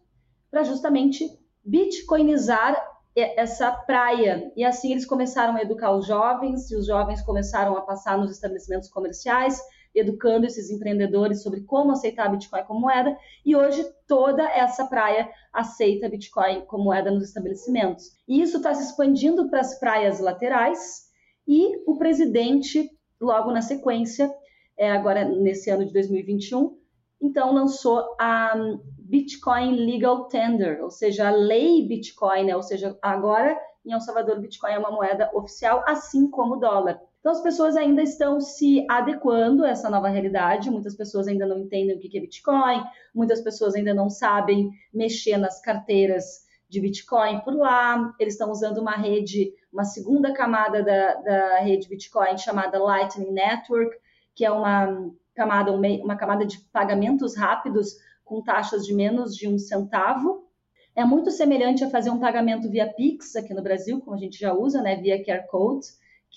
[0.51, 1.25] para justamente
[1.65, 2.77] bitcoinizar
[3.17, 4.53] essa praia.
[4.55, 8.31] E assim eles começaram a educar os jovens, e os jovens começaram a passar nos
[8.31, 9.61] estabelecimentos comerciais,
[9.95, 13.17] educando esses empreendedores sobre como aceitar Bitcoin como moeda.
[13.45, 18.07] E hoje toda essa praia aceita Bitcoin como moeda nos estabelecimentos.
[18.27, 21.09] E isso está se expandindo para as praias laterais.
[21.47, 24.31] E o presidente, logo na sequência,
[24.77, 26.79] é, agora nesse ano de 2021,
[27.21, 28.55] então lançou a
[28.99, 32.55] Bitcoin Legal Tender, ou seja, a lei Bitcoin, né?
[32.55, 37.01] ou seja, agora em El Salvador Bitcoin é uma moeda oficial, assim como o dólar.
[37.21, 41.59] Então as pessoas ainda estão se adequando a essa nova realidade, muitas pessoas ainda não
[41.59, 42.83] entendem o que é Bitcoin,
[43.15, 48.79] muitas pessoas ainda não sabem mexer nas carteiras de Bitcoin por lá, eles estão usando
[48.79, 53.97] uma rede, uma segunda camada da, da rede Bitcoin chamada Lightning Network,
[54.35, 59.59] que é uma camada, uma camada de pagamentos rápidos com taxas de menos de um
[59.59, 60.47] centavo.
[60.95, 64.39] É muito semelhante a fazer um pagamento via Pix aqui no Brasil, como a gente
[64.39, 65.87] já usa, né, via QR Code,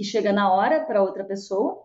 [0.02, 1.80] que chega na hora para outra pessoa.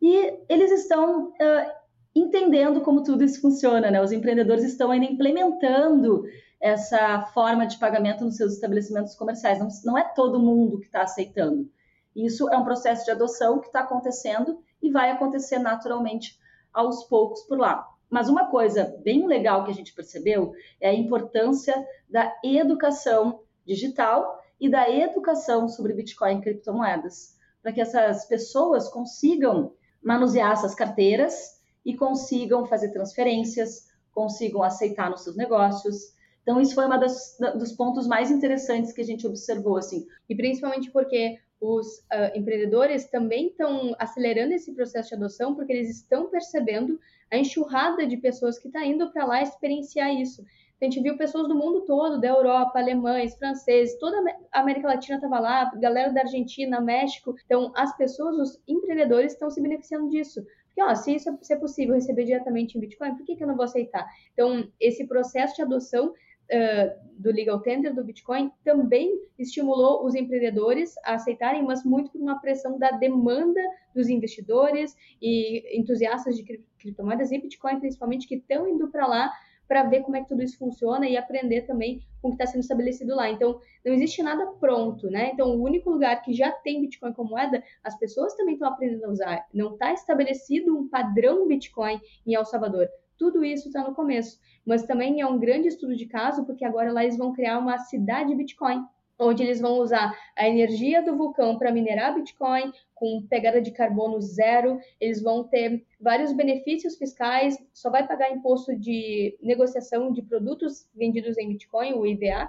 [0.00, 1.72] E eles estão uh,
[2.14, 4.00] entendendo como tudo isso funciona, né?
[4.00, 6.24] Os empreendedores estão ainda implementando
[6.58, 9.58] essa forma de pagamento nos seus estabelecimentos comerciais.
[9.58, 11.70] Não, não é todo mundo que está aceitando.
[12.16, 16.38] Isso é um processo de adoção que está acontecendo e vai acontecer naturalmente
[16.72, 17.86] aos poucos por lá.
[18.08, 21.74] Mas uma coisa bem legal que a gente percebeu é a importância
[22.08, 29.72] da educação digital e da educação sobre Bitcoin e criptomoedas, para que essas pessoas consigam
[30.02, 36.14] manusear essas carteiras e consigam fazer transferências, consigam aceitar nos seus negócios.
[36.42, 40.06] Então, isso foi um dos pontos mais interessantes que a gente observou, assim.
[40.28, 45.90] E principalmente porque os uh, empreendedores também estão acelerando esse processo de adoção porque eles
[45.90, 46.98] estão percebendo
[47.30, 50.44] a enxurrada de pessoas que está indo para lá experienciar isso.
[50.80, 54.16] A gente viu pessoas do mundo todo, da Europa, alemães, franceses, toda
[54.52, 57.34] a América Latina estava lá, galera da Argentina, México.
[57.44, 60.44] Então, as pessoas, os empreendedores estão se beneficiando disso.
[60.66, 63.56] Porque, ó, se isso é possível receber diretamente em Bitcoin, por que, que eu não
[63.56, 64.06] vou aceitar?
[64.32, 70.94] Então, esse processo de adoção uh, do legal tender do Bitcoin também estimulou os empreendedores
[71.04, 73.60] a aceitarem, mas muito por uma pressão da demanda
[73.92, 76.44] dos investidores e entusiastas de
[76.78, 79.32] criptomoedas e Bitcoin, principalmente, que estão indo para lá
[79.68, 82.46] para ver como é que tudo isso funciona e aprender também com o que está
[82.46, 83.30] sendo estabelecido lá.
[83.30, 85.30] Então, não existe nada pronto, né?
[85.32, 89.04] Então, o único lugar que já tem Bitcoin como moeda, as pessoas também estão aprendendo
[89.04, 89.46] a usar.
[89.52, 92.88] Não está estabelecido um padrão Bitcoin em El Salvador.
[93.18, 94.40] Tudo isso está no começo.
[94.64, 97.78] Mas também é um grande estudo de caso, porque agora lá eles vão criar uma
[97.78, 98.84] cidade Bitcoin
[99.18, 104.20] onde eles vão usar a energia do vulcão para minerar Bitcoin com pegada de carbono
[104.20, 104.78] zero.
[105.00, 111.36] Eles vão ter vários benefícios fiscais, só vai pagar imposto de negociação de produtos vendidos
[111.38, 112.48] em Bitcoin, o IVA,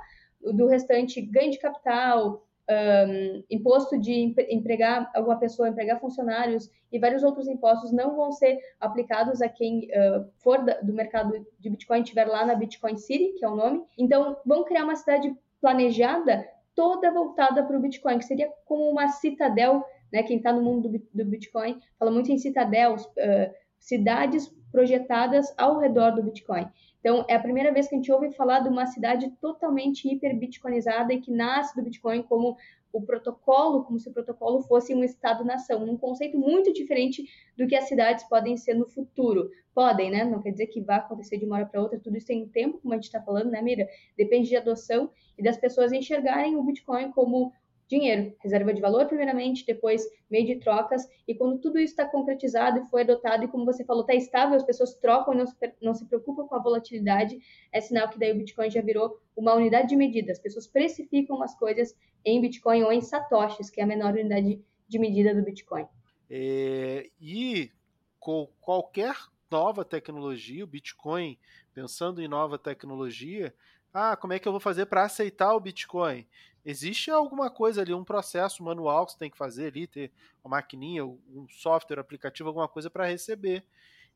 [0.53, 7.23] do restante ganho de capital, um, imposto de empregar alguma pessoa, empregar funcionários e vários
[7.23, 12.01] outros impostos não vão ser aplicados a quem uh, for da, do mercado de Bitcoin,
[12.01, 13.83] estiver lá na Bitcoin City, que é o nome.
[13.97, 16.47] Então, vão criar uma cidade planejada
[16.79, 20.23] toda voltada para o Bitcoin, que seria como uma citadel, né?
[20.23, 25.77] Quem está no mundo do, do, Bitcoin fala muito em citadels, uh, cidades projetadas ao
[25.77, 26.65] redor do Bitcoin.
[27.01, 31.13] Então, é a primeira vez que a gente ouve falar de uma cidade totalmente hiper-bitcoinizada
[31.13, 32.55] e que nasce do Bitcoin como
[32.91, 37.23] o protocolo, como se o protocolo fosse um Estado-nação, um conceito muito diferente
[37.57, 39.49] do que as cidades podem ser no futuro.
[39.73, 40.23] Podem, né?
[40.25, 42.79] Não quer dizer que vai acontecer de uma hora para outra, tudo isso tem tempo,
[42.79, 43.87] como a gente está falando, né, Mira?
[44.17, 47.53] Depende de adoção e das pessoas enxergarem o Bitcoin como
[47.89, 52.79] dinheiro, reserva de valor primeiramente, depois meio de trocas, e quando tudo isso está concretizado
[52.79, 55.55] e foi adotado, e como você falou, está estável, as pessoas trocam e não se,
[55.81, 57.39] não se preocupam com a volatilidade,
[57.73, 61.41] é sinal que daí o Bitcoin já virou uma unidade de medida, as pessoas precificam
[61.41, 65.41] as coisas em Bitcoin ou em satoshis, que é a menor unidade de medida do
[65.41, 65.87] Bitcoin.
[66.29, 67.71] É, e
[68.19, 69.15] com qualquer
[69.49, 71.39] nova tecnologia, o Bitcoin,
[71.73, 73.51] pensando em nova tecnologia,
[73.91, 76.27] ah, como é que eu vou fazer para aceitar o Bitcoin?
[76.65, 80.11] Existe alguma coisa ali, um processo manual que você tem que fazer ali, ter
[80.43, 83.65] uma maquininha, um software, aplicativo, alguma coisa para receber.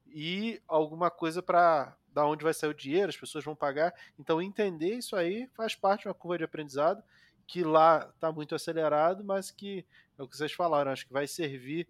[0.08, 3.94] E alguma coisa para da onde vai sair o dinheiro, as pessoas vão pagar.
[4.20, 7.04] Então, entender isso aí faz parte de uma curva de aprendizado
[7.48, 9.86] que lá está muito acelerado, mas que
[10.18, 11.88] é o que vocês falaram, acho que vai servir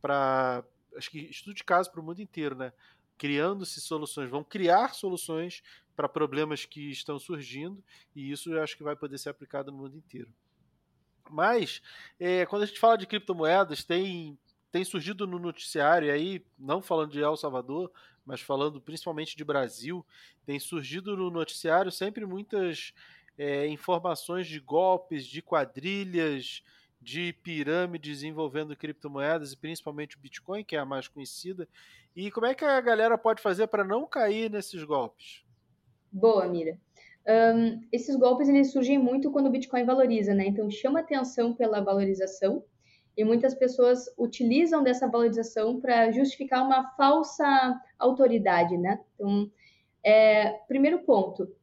[0.00, 0.62] para.
[0.96, 2.72] Acho que estudo de caso para o mundo inteiro, né?
[3.18, 5.62] Criando-se soluções, vão criar soluções
[5.96, 7.82] para problemas que estão surgindo,
[8.14, 10.28] e isso eu acho que vai poder ser aplicado no mundo inteiro.
[11.30, 11.82] Mas,
[12.20, 14.38] é, quando a gente fala de criptomoedas, tem,
[14.70, 17.90] tem surgido no noticiário, e aí, não falando de El Salvador,
[18.24, 20.04] mas falando principalmente de Brasil,
[20.44, 22.92] tem surgido no noticiário sempre muitas
[23.38, 26.62] é, informações de golpes, de quadrilhas,
[27.00, 31.68] de pirâmides envolvendo criptomoedas e principalmente o Bitcoin, que é a mais conhecida.
[32.16, 35.45] E como é que a galera pode fazer para não cair nesses golpes?
[36.16, 36.78] Boa, Mira.
[37.28, 40.46] Um, esses golpes eles surgem muito quando o Bitcoin valoriza, né?
[40.46, 42.64] Então chama atenção pela valorização
[43.14, 48.98] e muitas pessoas utilizam dessa valorização para justificar uma falsa autoridade, né?
[49.14, 49.50] Então,
[50.02, 51.54] é, primeiro ponto,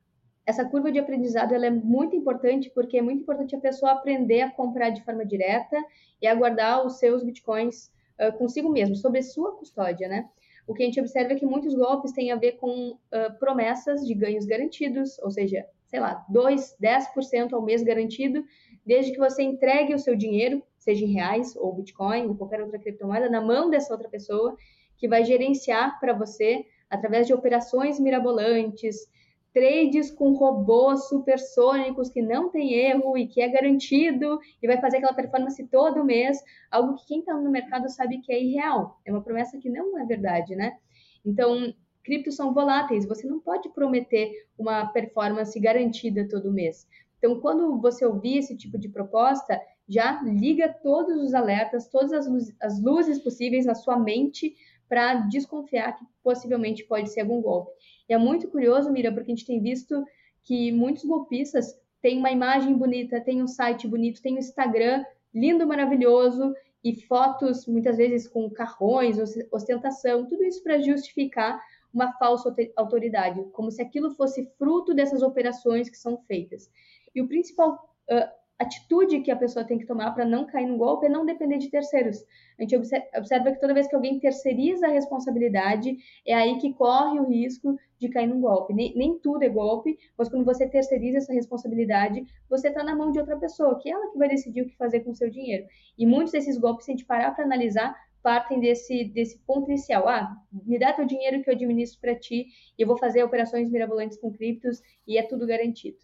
[0.46, 4.42] essa curva de aprendizado ela é muito importante porque é muito importante a pessoa aprender
[4.42, 5.78] a comprar de forma direta
[6.22, 10.30] e a guardar os seus bitcoins uh, consigo mesmo, sob sua custódia, né?
[10.66, 14.06] O que a gente observa é que muitos golpes têm a ver com uh, promessas
[14.06, 18.44] de ganhos garantidos, ou seja, sei lá, 2, 10% ao mês garantido,
[18.86, 22.80] desde que você entregue o seu dinheiro, seja em reais ou Bitcoin ou qualquer outra
[22.80, 24.56] criptomoeda, na mão dessa outra pessoa,
[24.98, 29.08] que vai gerenciar para você através de operações mirabolantes,
[29.54, 34.98] trades com robôs supersônicos que não tem erro e que é garantido e vai fazer
[34.98, 39.00] aquela performance todo mês, algo que quem está no mercado sabe que é irreal.
[39.06, 40.78] É uma promessa que não é verdade, né?
[41.24, 46.88] Então, criptos são voláteis, você não pode prometer uma performance garantida todo mês.
[47.18, 52.12] Então, quando você ouvir esse tipo de proposta, já liga todos os alertas, todas
[52.60, 54.56] as luzes, possíveis na sua mente
[54.88, 57.72] para desconfiar que possivelmente pode ser algum golpe.
[58.08, 60.04] E é muito curioso, Mira, porque a gente tem visto
[60.44, 65.66] que muitos golpistas têm uma imagem bonita, têm um site bonito, têm um Instagram lindo,
[65.66, 69.18] maravilhoso e fotos muitas vezes com carrões,
[69.52, 71.60] ostentação, tudo isso para justificar
[71.94, 76.70] uma falsa autoridade, como se aquilo fosse fruto dessas operações que são feitas.
[77.16, 77.76] E o principal
[78.12, 81.26] uh, atitude que a pessoa tem que tomar para não cair no golpe é não
[81.26, 82.24] depender de terceiros.
[82.58, 87.20] A gente observa que toda vez que alguém terceiriza a responsabilidade, é aí que corre
[87.20, 88.74] o risco de cair num golpe.
[88.74, 93.12] Nem, nem tudo é golpe, mas quando você terceiriza essa responsabilidade, você está na mão
[93.12, 95.30] de outra pessoa, que é ela que vai decidir o que fazer com o seu
[95.30, 95.66] dinheiro.
[95.98, 100.08] E muitos desses golpes, se a gente parar para analisar, partem desse, desse ponto inicial.
[100.08, 100.34] Ah,
[100.66, 102.48] me dá teu dinheiro que eu administro para ti
[102.78, 105.98] e eu vou fazer operações mirabolantes com criptos e é tudo garantido.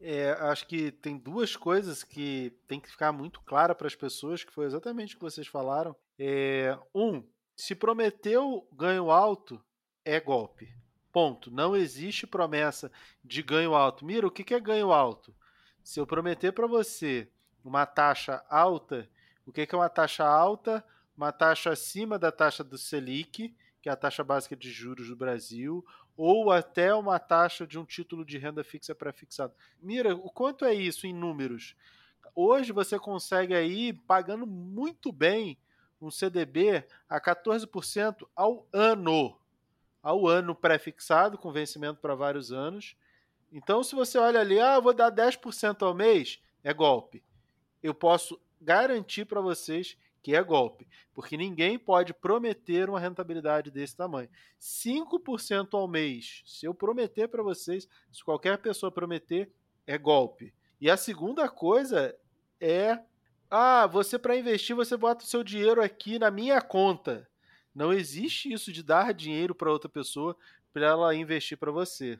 [0.00, 4.42] É, acho que tem duas coisas que tem que ficar muito clara para as pessoas,
[4.42, 5.94] que foi exatamente o que vocês falaram.
[6.18, 7.22] É, um,
[7.54, 9.62] se prometeu ganho alto,
[10.04, 10.74] é golpe.
[11.12, 11.50] Ponto.
[11.50, 12.90] Não existe promessa
[13.22, 14.04] de ganho alto.
[14.04, 15.34] Mira, o que é ganho alto?
[15.82, 17.28] Se eu prometer para você
[17.64, 19.08] uma taxa alta,
[19.44, 20.84] o que é uma taxa alta?
[21.16, 25.16] Uma taxa acima da taxa do Selic, que é a taxa básica de juros do
[25.16, 25.84] Brasil,
[26.22, 29.54] ou até uma taxa de um título de renda fixa pré-fixado.
[29.80, 31.74] Mira, o quanto é isso em números?
[32.34, 35.58] Hoje você consegue aí, pagando muito bem,
[35.98, 39.34] um CDB a 14% ao ano.
[40.02, 42.94] Ao ano pré-fixado, com vencimento para vários anos.
[43.50, 47.24] Então, se você olha ali, ah, vou dar 10% ao mês, é golpe.
[47.82, 53.96] Eu posso garantir para vocês que é golpe, porque ninguém pode prometer uma rentabilidade desse
[53.96, 54.28] tamanho.
[54.60, 59.50] 5% ao mês, se eu prometer para vocês, se qualquer pessoa prometer,
[59.86, 60.54] é golpe.
[60.80, 62.16] E a segunda coisa
[62.60, 63.00] é
[63.50, 67.28] ah, você para investir, você bota o seu dinheiro aqui na minha conta.
[67.74, 70.36] Não existe isso de dar dinheiro para outra pessoa
[70.72, 72.18] para ela investir para você.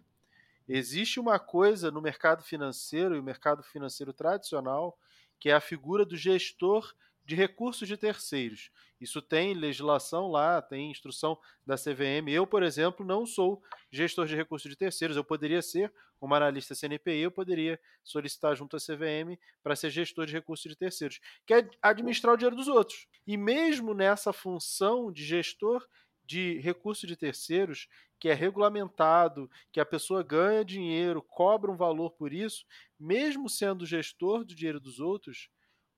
[0.69, 4.99] Existe uma coisa no mercado financeiro e o mercado financeiro tradicional,
[5.39, 6.93] que é a figura do gestor
[7.31, 8.73] de recursos de terceiros.
[9.01, 12.29] Isso tem legislação lá, tem instrução da CVM.
[12.29, 15.17] Eu, por exemplo, não sou gestor de recursos de terceiros.
[15.17, 20.27] Eu poderia ser uma analista CNPI, eu poderia solicitar junto à CVM para ser gestor
[20.27, 23.07] de recursos de terceiros, que é administrar o dinheiro dos outros.
[23.25, 25.87] E mesmo nessa função de gestor
[26.25, 27.87] de recursos de terceiros,
[28.19, 32.67] que é regulamentado, que a pessoa ganha dinheiro, cobra um valor por isso,
[32.99, 35.49] mesmo sendo gestor do dinheiro dos outros,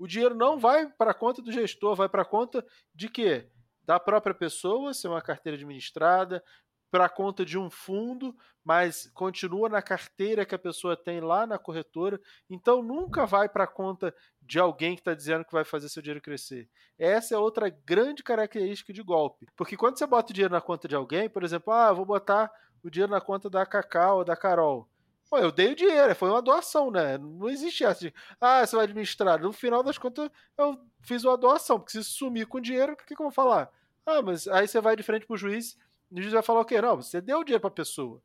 [0.03, 3.49] o dinheiro não vai para a conta do gestor, vai para a conta de quê?
[3.85, 6.43] Da própria pessoa, ser uma carteira administrada,
[6.91, 11.47] para a conta de um fundo, mas continua na carteira que a pessoa tem lá
[11.47, 12.21] na corretora.
[12.51, 16.03] Então nunca vai para a conta de alguém que está dizendo que vai fazer seu
[16.03, 16.69] dinheiro crescer.
[16.99, 19.47] Essa é outra grande característica de golpe.
[19.55, 22.51] Porque quando você bota o dinheiro na conta de alguém, por exemplo, ah, vou botar
[22.83, 24.89] o dinheiro na conta da Cacau ou da Carol.
[25.33, 27.17] Pô, eu dei o dinheiro, foi uma doação, né?
[27.17, 29.41] Não existe essa de, ah, você vai administrar.
[29.41, 33.07] No final das contas, eu fiz uma doação, porque se sumir com dinheiro, o que,
[33.07, 33.71] que eu vou falar?
[34.05, 35.79] Ah, mas aí você vai de frente pro juiz,
[36.11, 36.79] e o juiz vai falar o quê?
[36.83, 38.23] Não, você deu o dinheiro pra pessoa.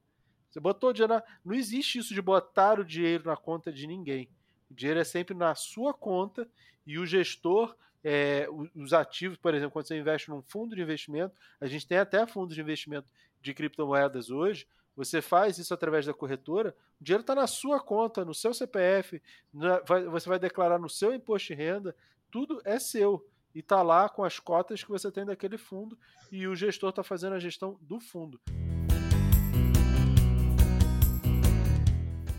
[0.49, 1.23] Você botou o dinheiro na...
[1.45, 4.29] Não existe isso de botar o dinheiro na conta de ninguém.
[4.69, 6.45] O dinheiro é sempre na sua conta
[6.85, 11.33] e o gestor, é, os ativos, por exemplo, quando você investe num fundo de investimento,
[11.61, 13.09] a gente tem até fundos de investimento
[13.41, 18.25] de criptomoedas hoje, você faz isso através da corretora, o dinheiro está na sua conta,
[18.25, 19.21] no seu CPF,
[19.53, 21.95] na, vai, você vai declarar no seu imposto de renda,
[22.31, 23.23] tudo é seu.
[23.53, 25.95] E está lá com as cotas que você tem daquele fundo
[26.31, 28.41] e o gestor está fazendo a gestão do fundo.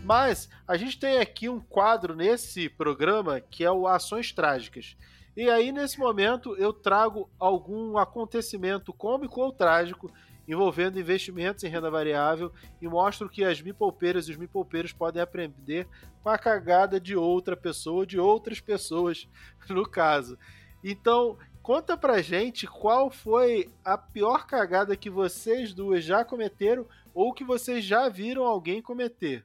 [0.05, 4.97] Mas a gente tem aqui um quadro nesse programa que é o Ações Trágicas.
[5.37, 10.11] E aí, nesse momento, eu trago algum acontecimento cômico ou trágico
[10.49, 15.87] envolvendo investimentos em renda variável e mostro que as mipolpeiras e os mipolpeiros podem aprender
[16.23, 19.29] com a cagada de outra pessoa, de outras pessoas,
[19.69, 20.39] no caso.
[20.83, 27.35] Então, conta pra gente qual foi a pior cagada que vocês duas já cometeram ou
[27.35, 29.45] que vocês já viram alguém cometer.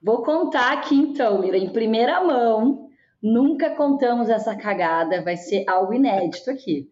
[0.00, 2.88] Vou contar aqui então, Mira, em primeira mão.
[3.20, 6.88] Nunca contamos essa cagada, vai ser algo inédito aqui.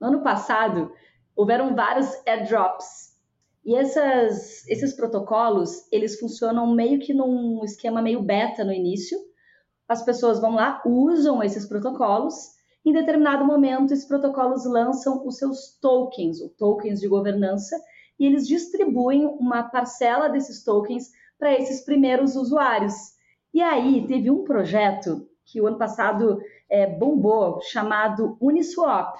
[0.00, 0.92] No ano passado,
[1.36, 3.14] houveram vários airdrops.
[3.64, 9.18] E essas, esses protocolos, eles funcionam meio que num esquema meio beta no início.
[9.88, 12.34] As pessoas vão lá, usam esses protocolos.
[12.84, 17.80] Em determinado momento, esses protocolos lançam os seus tokens, ou tokens de governança,
[18.18, 22.94] e eles distribuem uma parcela desses tokens para esses primeiros usuários.
[23.52, 29.16] E aí teve um projeto que o ano passado é, bombou, chamado Uniswap,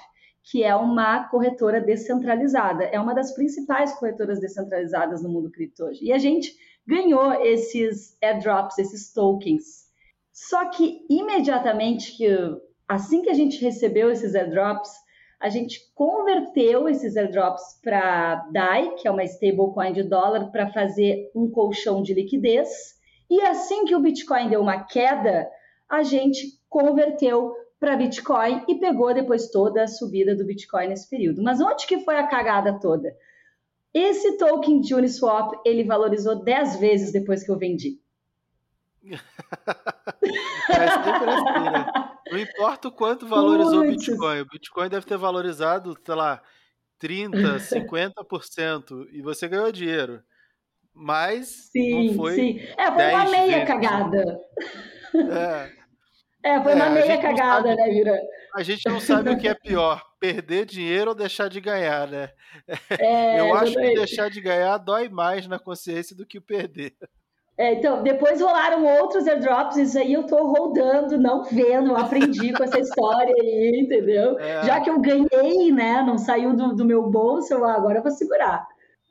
[0.51, 2.83] que é uma corretora descentralizada.
[2.83, 6.05] É uma das principais corretoras descentralizadas no mundo cripto hoje.
[6.05, 9.85] E a gente ganhou esses airdrops, esses tokens.
[10.31, 12.27] Só que imediatamente que
[12.87, 14.91] assim que a gente recebeu esses airdrops,
[15.39, 21.31] a gente converteu esses airdrops para DAI, que é uma stablecoin de dólar, para fazer
[21.35, 22.69] um colchão de liquidez.
[23.29, 25.49] E assim que o Bitcoin deu uma queda,
[25.89, 31.43] a gente converteu para Bitcoin e pegou depois toda a subida do Bitcoin nesse período.
[31.43, 33.15] Mas onde que foi a cagada toda?
[33.93, 37.99] Esse token de Uniswap, ele valorizou 10 vezes depois que eu vendi.
[39.05, 39.15] é
[40.83, 41.85] assim, né?
[42.31, 44.41] Não importa o quanto valorizou o Bitcoin.
[44.41, 46.41] O Bitcoin deve ter valorizado, sei lá,
[46.99, 50.23] 30, 50% e você ganhou dinheiro.
[50.93, 52.35] Mas sim, não foi.
[52.35, 52.59] Sim.
[52.77, 53.67] É, foi uma meia vezes.
[53.67, 54.41] cagada.
[55.13, 55.74] É.
[56.45, 58.21] É, foi É, uma meia cagada, sabe- né, Vira?
[58.53, 62.29] A gente não sabe o que é pior, perder dinheiro ou deixar de ganhar, né?
[62.99, 66.93] É, Eu acho que deixar de ganhar dói mais na consciência do que o perder.
[67.57, 72.63] É, então, depois rolaram outros airdrops, isso aí eu tô rodando, não vendo, aprendi com
[72.63, 74.37] essa história aí, entendeu?
[74.37, 74.63] É.
[74.65, 78.11] Já que eu ganhei, né, não saiu do, do meu bolso, eu, agora eu vou
[78.11, 78.67] segurar.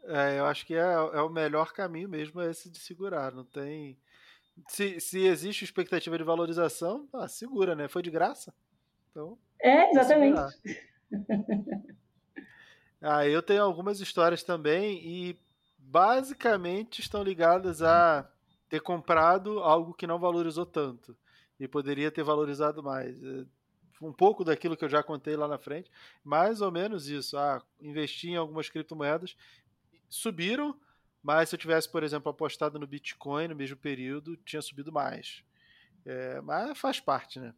[0.06, 3.32] É, eu acho que é, é o melhor caminho mesmo é esse de segurar.
[3.32, 3.96] Não tem.
[4.68, 7.88] Se, se existe expectativa de valorização, ah, segura, né?
[7.88, 8.54] Foi de graça.
[9.10, 9.38] Então.
[9.60, 10.40] É, exatamente.
[13.00, 15.38] Ah, eu tenho algumas histórias também e
[15.78, 18.28] basicamente estão ligadas a
[18.68, 21.16] ter comprado algo que não valorizou tanto
[21.60, 23.22] e poderia ter valorizado mais.
[23.22, 23.44] É,
[24.00, 25.90] Um pouco daquilo que eu já contei lá na frente,
[26.24, 27.36] mais ou menos isso.
[27.36, 29.36] Ah, investi em algumas criptomoedas,
[30.08, 30.74] subiram,
[31.24, 35.42] mas se eu tivesse, por exemplo, apostado no Bitcoin no mesmo período, tinha subido mais.
[36.04, 37.54] É, mas faz parte, né?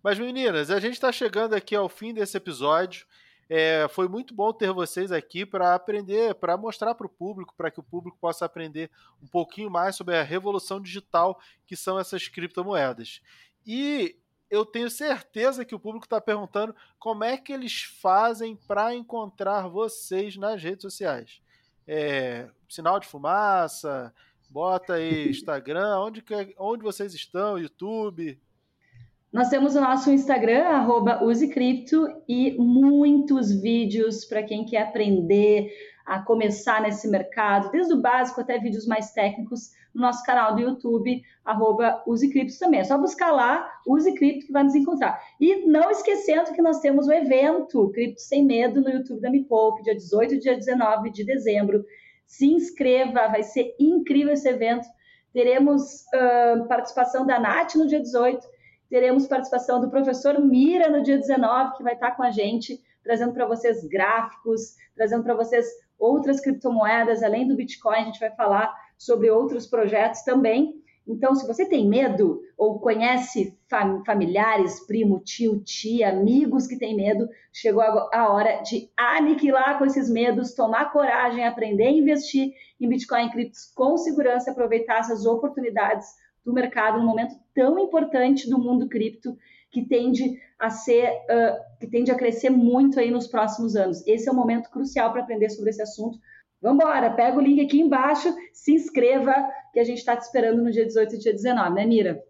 [0.00, 3.04] Mas meninas, a gente está chegando aqui ao fim desse episódio.
[3.48, 7.68] É, foi muito bom ter vocês aqui para aprender, para mostrar para o público, para
[7.68, 8.88] que o público possa aprender
[9.20, 11.36] um pouquinho mais sobre a revolução digital
[11.66, 13.20] que são essas criptomoedas.
[13.66, 14.16] E
[14.48, 19.66] eu tenho certeza que o público está perguntando como é que eles fazem para encontrar
[19.66, 21.42] vocês nas redes sociais.
[21.88, 24.12] É, sinal de fumaça,
[24.48, 28.38] bota aí Instagram, onde, que- onde vocês estão, YouTube.
[29.32, 35.70] Nós temos o nosso Instagram, arroba usecripto, e muitos vídeos para quem quer aprender
[36.04, 40.60] a começar nesse mercado, desde o básico até vídeos mais técnicos, no nosso canal do
[40.60, 42.80] YouTube, arroba usecripto também.
[42.80, 45.20] É só buscar lá, usecripto, que vai nos encontrar.
[45.40, 49.44] E não esquecendo que nós temos o evento Cripto Sem Medo no YouTube da Me
[49.44, 51.84] Poupe, dia 18 e dia 19 de dezembro.
[52.30, 54.86] Se inscreva, vai ser incrível esse evento.
[55.32, 58.46] Teremos ah, participação da Nath no dia 18,
[58.88, 63.32] teremos participação do professor Mira no dia 19, que vai estar com a gente, trazendo
[63.32, 65.66] para vocês gráficos, trazendo para vocês
[65.98, 70.80] outras criptomoedas, além do Bitcoin, a gente vai falar sobre outros projetos também.
[71.10, 76.96] Então, se você tem medo ou conhece fam- familiares, primo, tio, tia, amigos que têm
[76.96, 82.88] medo, chegou a hora de aniquilar com esses medos, tomar coragem, aprender a investir em
[82.88, 86.06] Bitcoin e criptos com segurança, aproveitar essas oportunidades
[86.44, 89.36] do mercado num momento tão importante do mundo cripto
[89.70, 94.06] que tende a ser, ah, que tende a crescer muito aí nos próximos anos.
[94.06, 96.18] Esse é o momento crucial para aprender sobre esse assunto.
[96.60, 99.34] Vamos embora, pega o link aqui embaixo, se inscreva,
[99.72, 102.22] que a gente está te esperando no dia 18 e dia 19, né, Mira?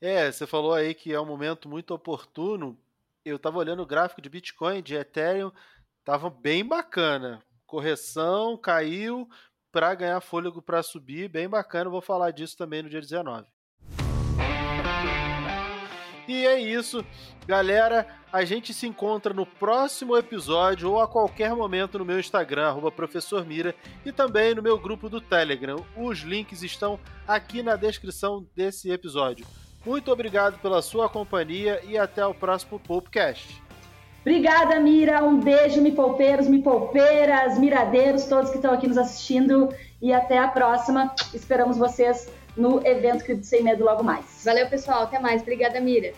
[0.00, 2.78] É, você falou aí que é um momento muito oportuno.
[3.24, 5.50] Eu estava olhando o gráfico de Bitcoin, de Ethereum,
[6.04, 7.42] tava bem bacana.
[7.66, 9.28] Correção, caiu
[9.70, 11.90] para ganhar fôlego para subir, bem bacana.
[11.90, 13.46] Vou falar disso também no dia 19.
[16.28, 17.04] E é isso,
[17.46, 18.06] galera.
[18.32, 22.90] A gente se encontra no próximo episódio ou a qualquer momento no meu Instagram, arroba
[22.90, 23.74] professor Mira,
[24.04, 25.84] e também no meu grupo do Telegram.
[25.96, 29.46] Os links estão aqui na descrição desse episódio.
[29.86, 33.62] Muito obrigado pela sua companhia e até o próximo podcast.
[34.20, 35.22] Obrigada, Mira.
[35.22, 39.68] Um beijo, me poupeiros, me poupeiras, miradeiros, todos que estão aqui nos assistindo.
[40.02, 41.14] E até a próxima.
[41.32, 44.42] Esperamos vocês no evento Cripto Sem Medo logo mais.
[44.44, 45.02] Valeu, pessoal.
[45.02, 45.42] Até mais.
[45.42, 46.12] Obrigada, Mira.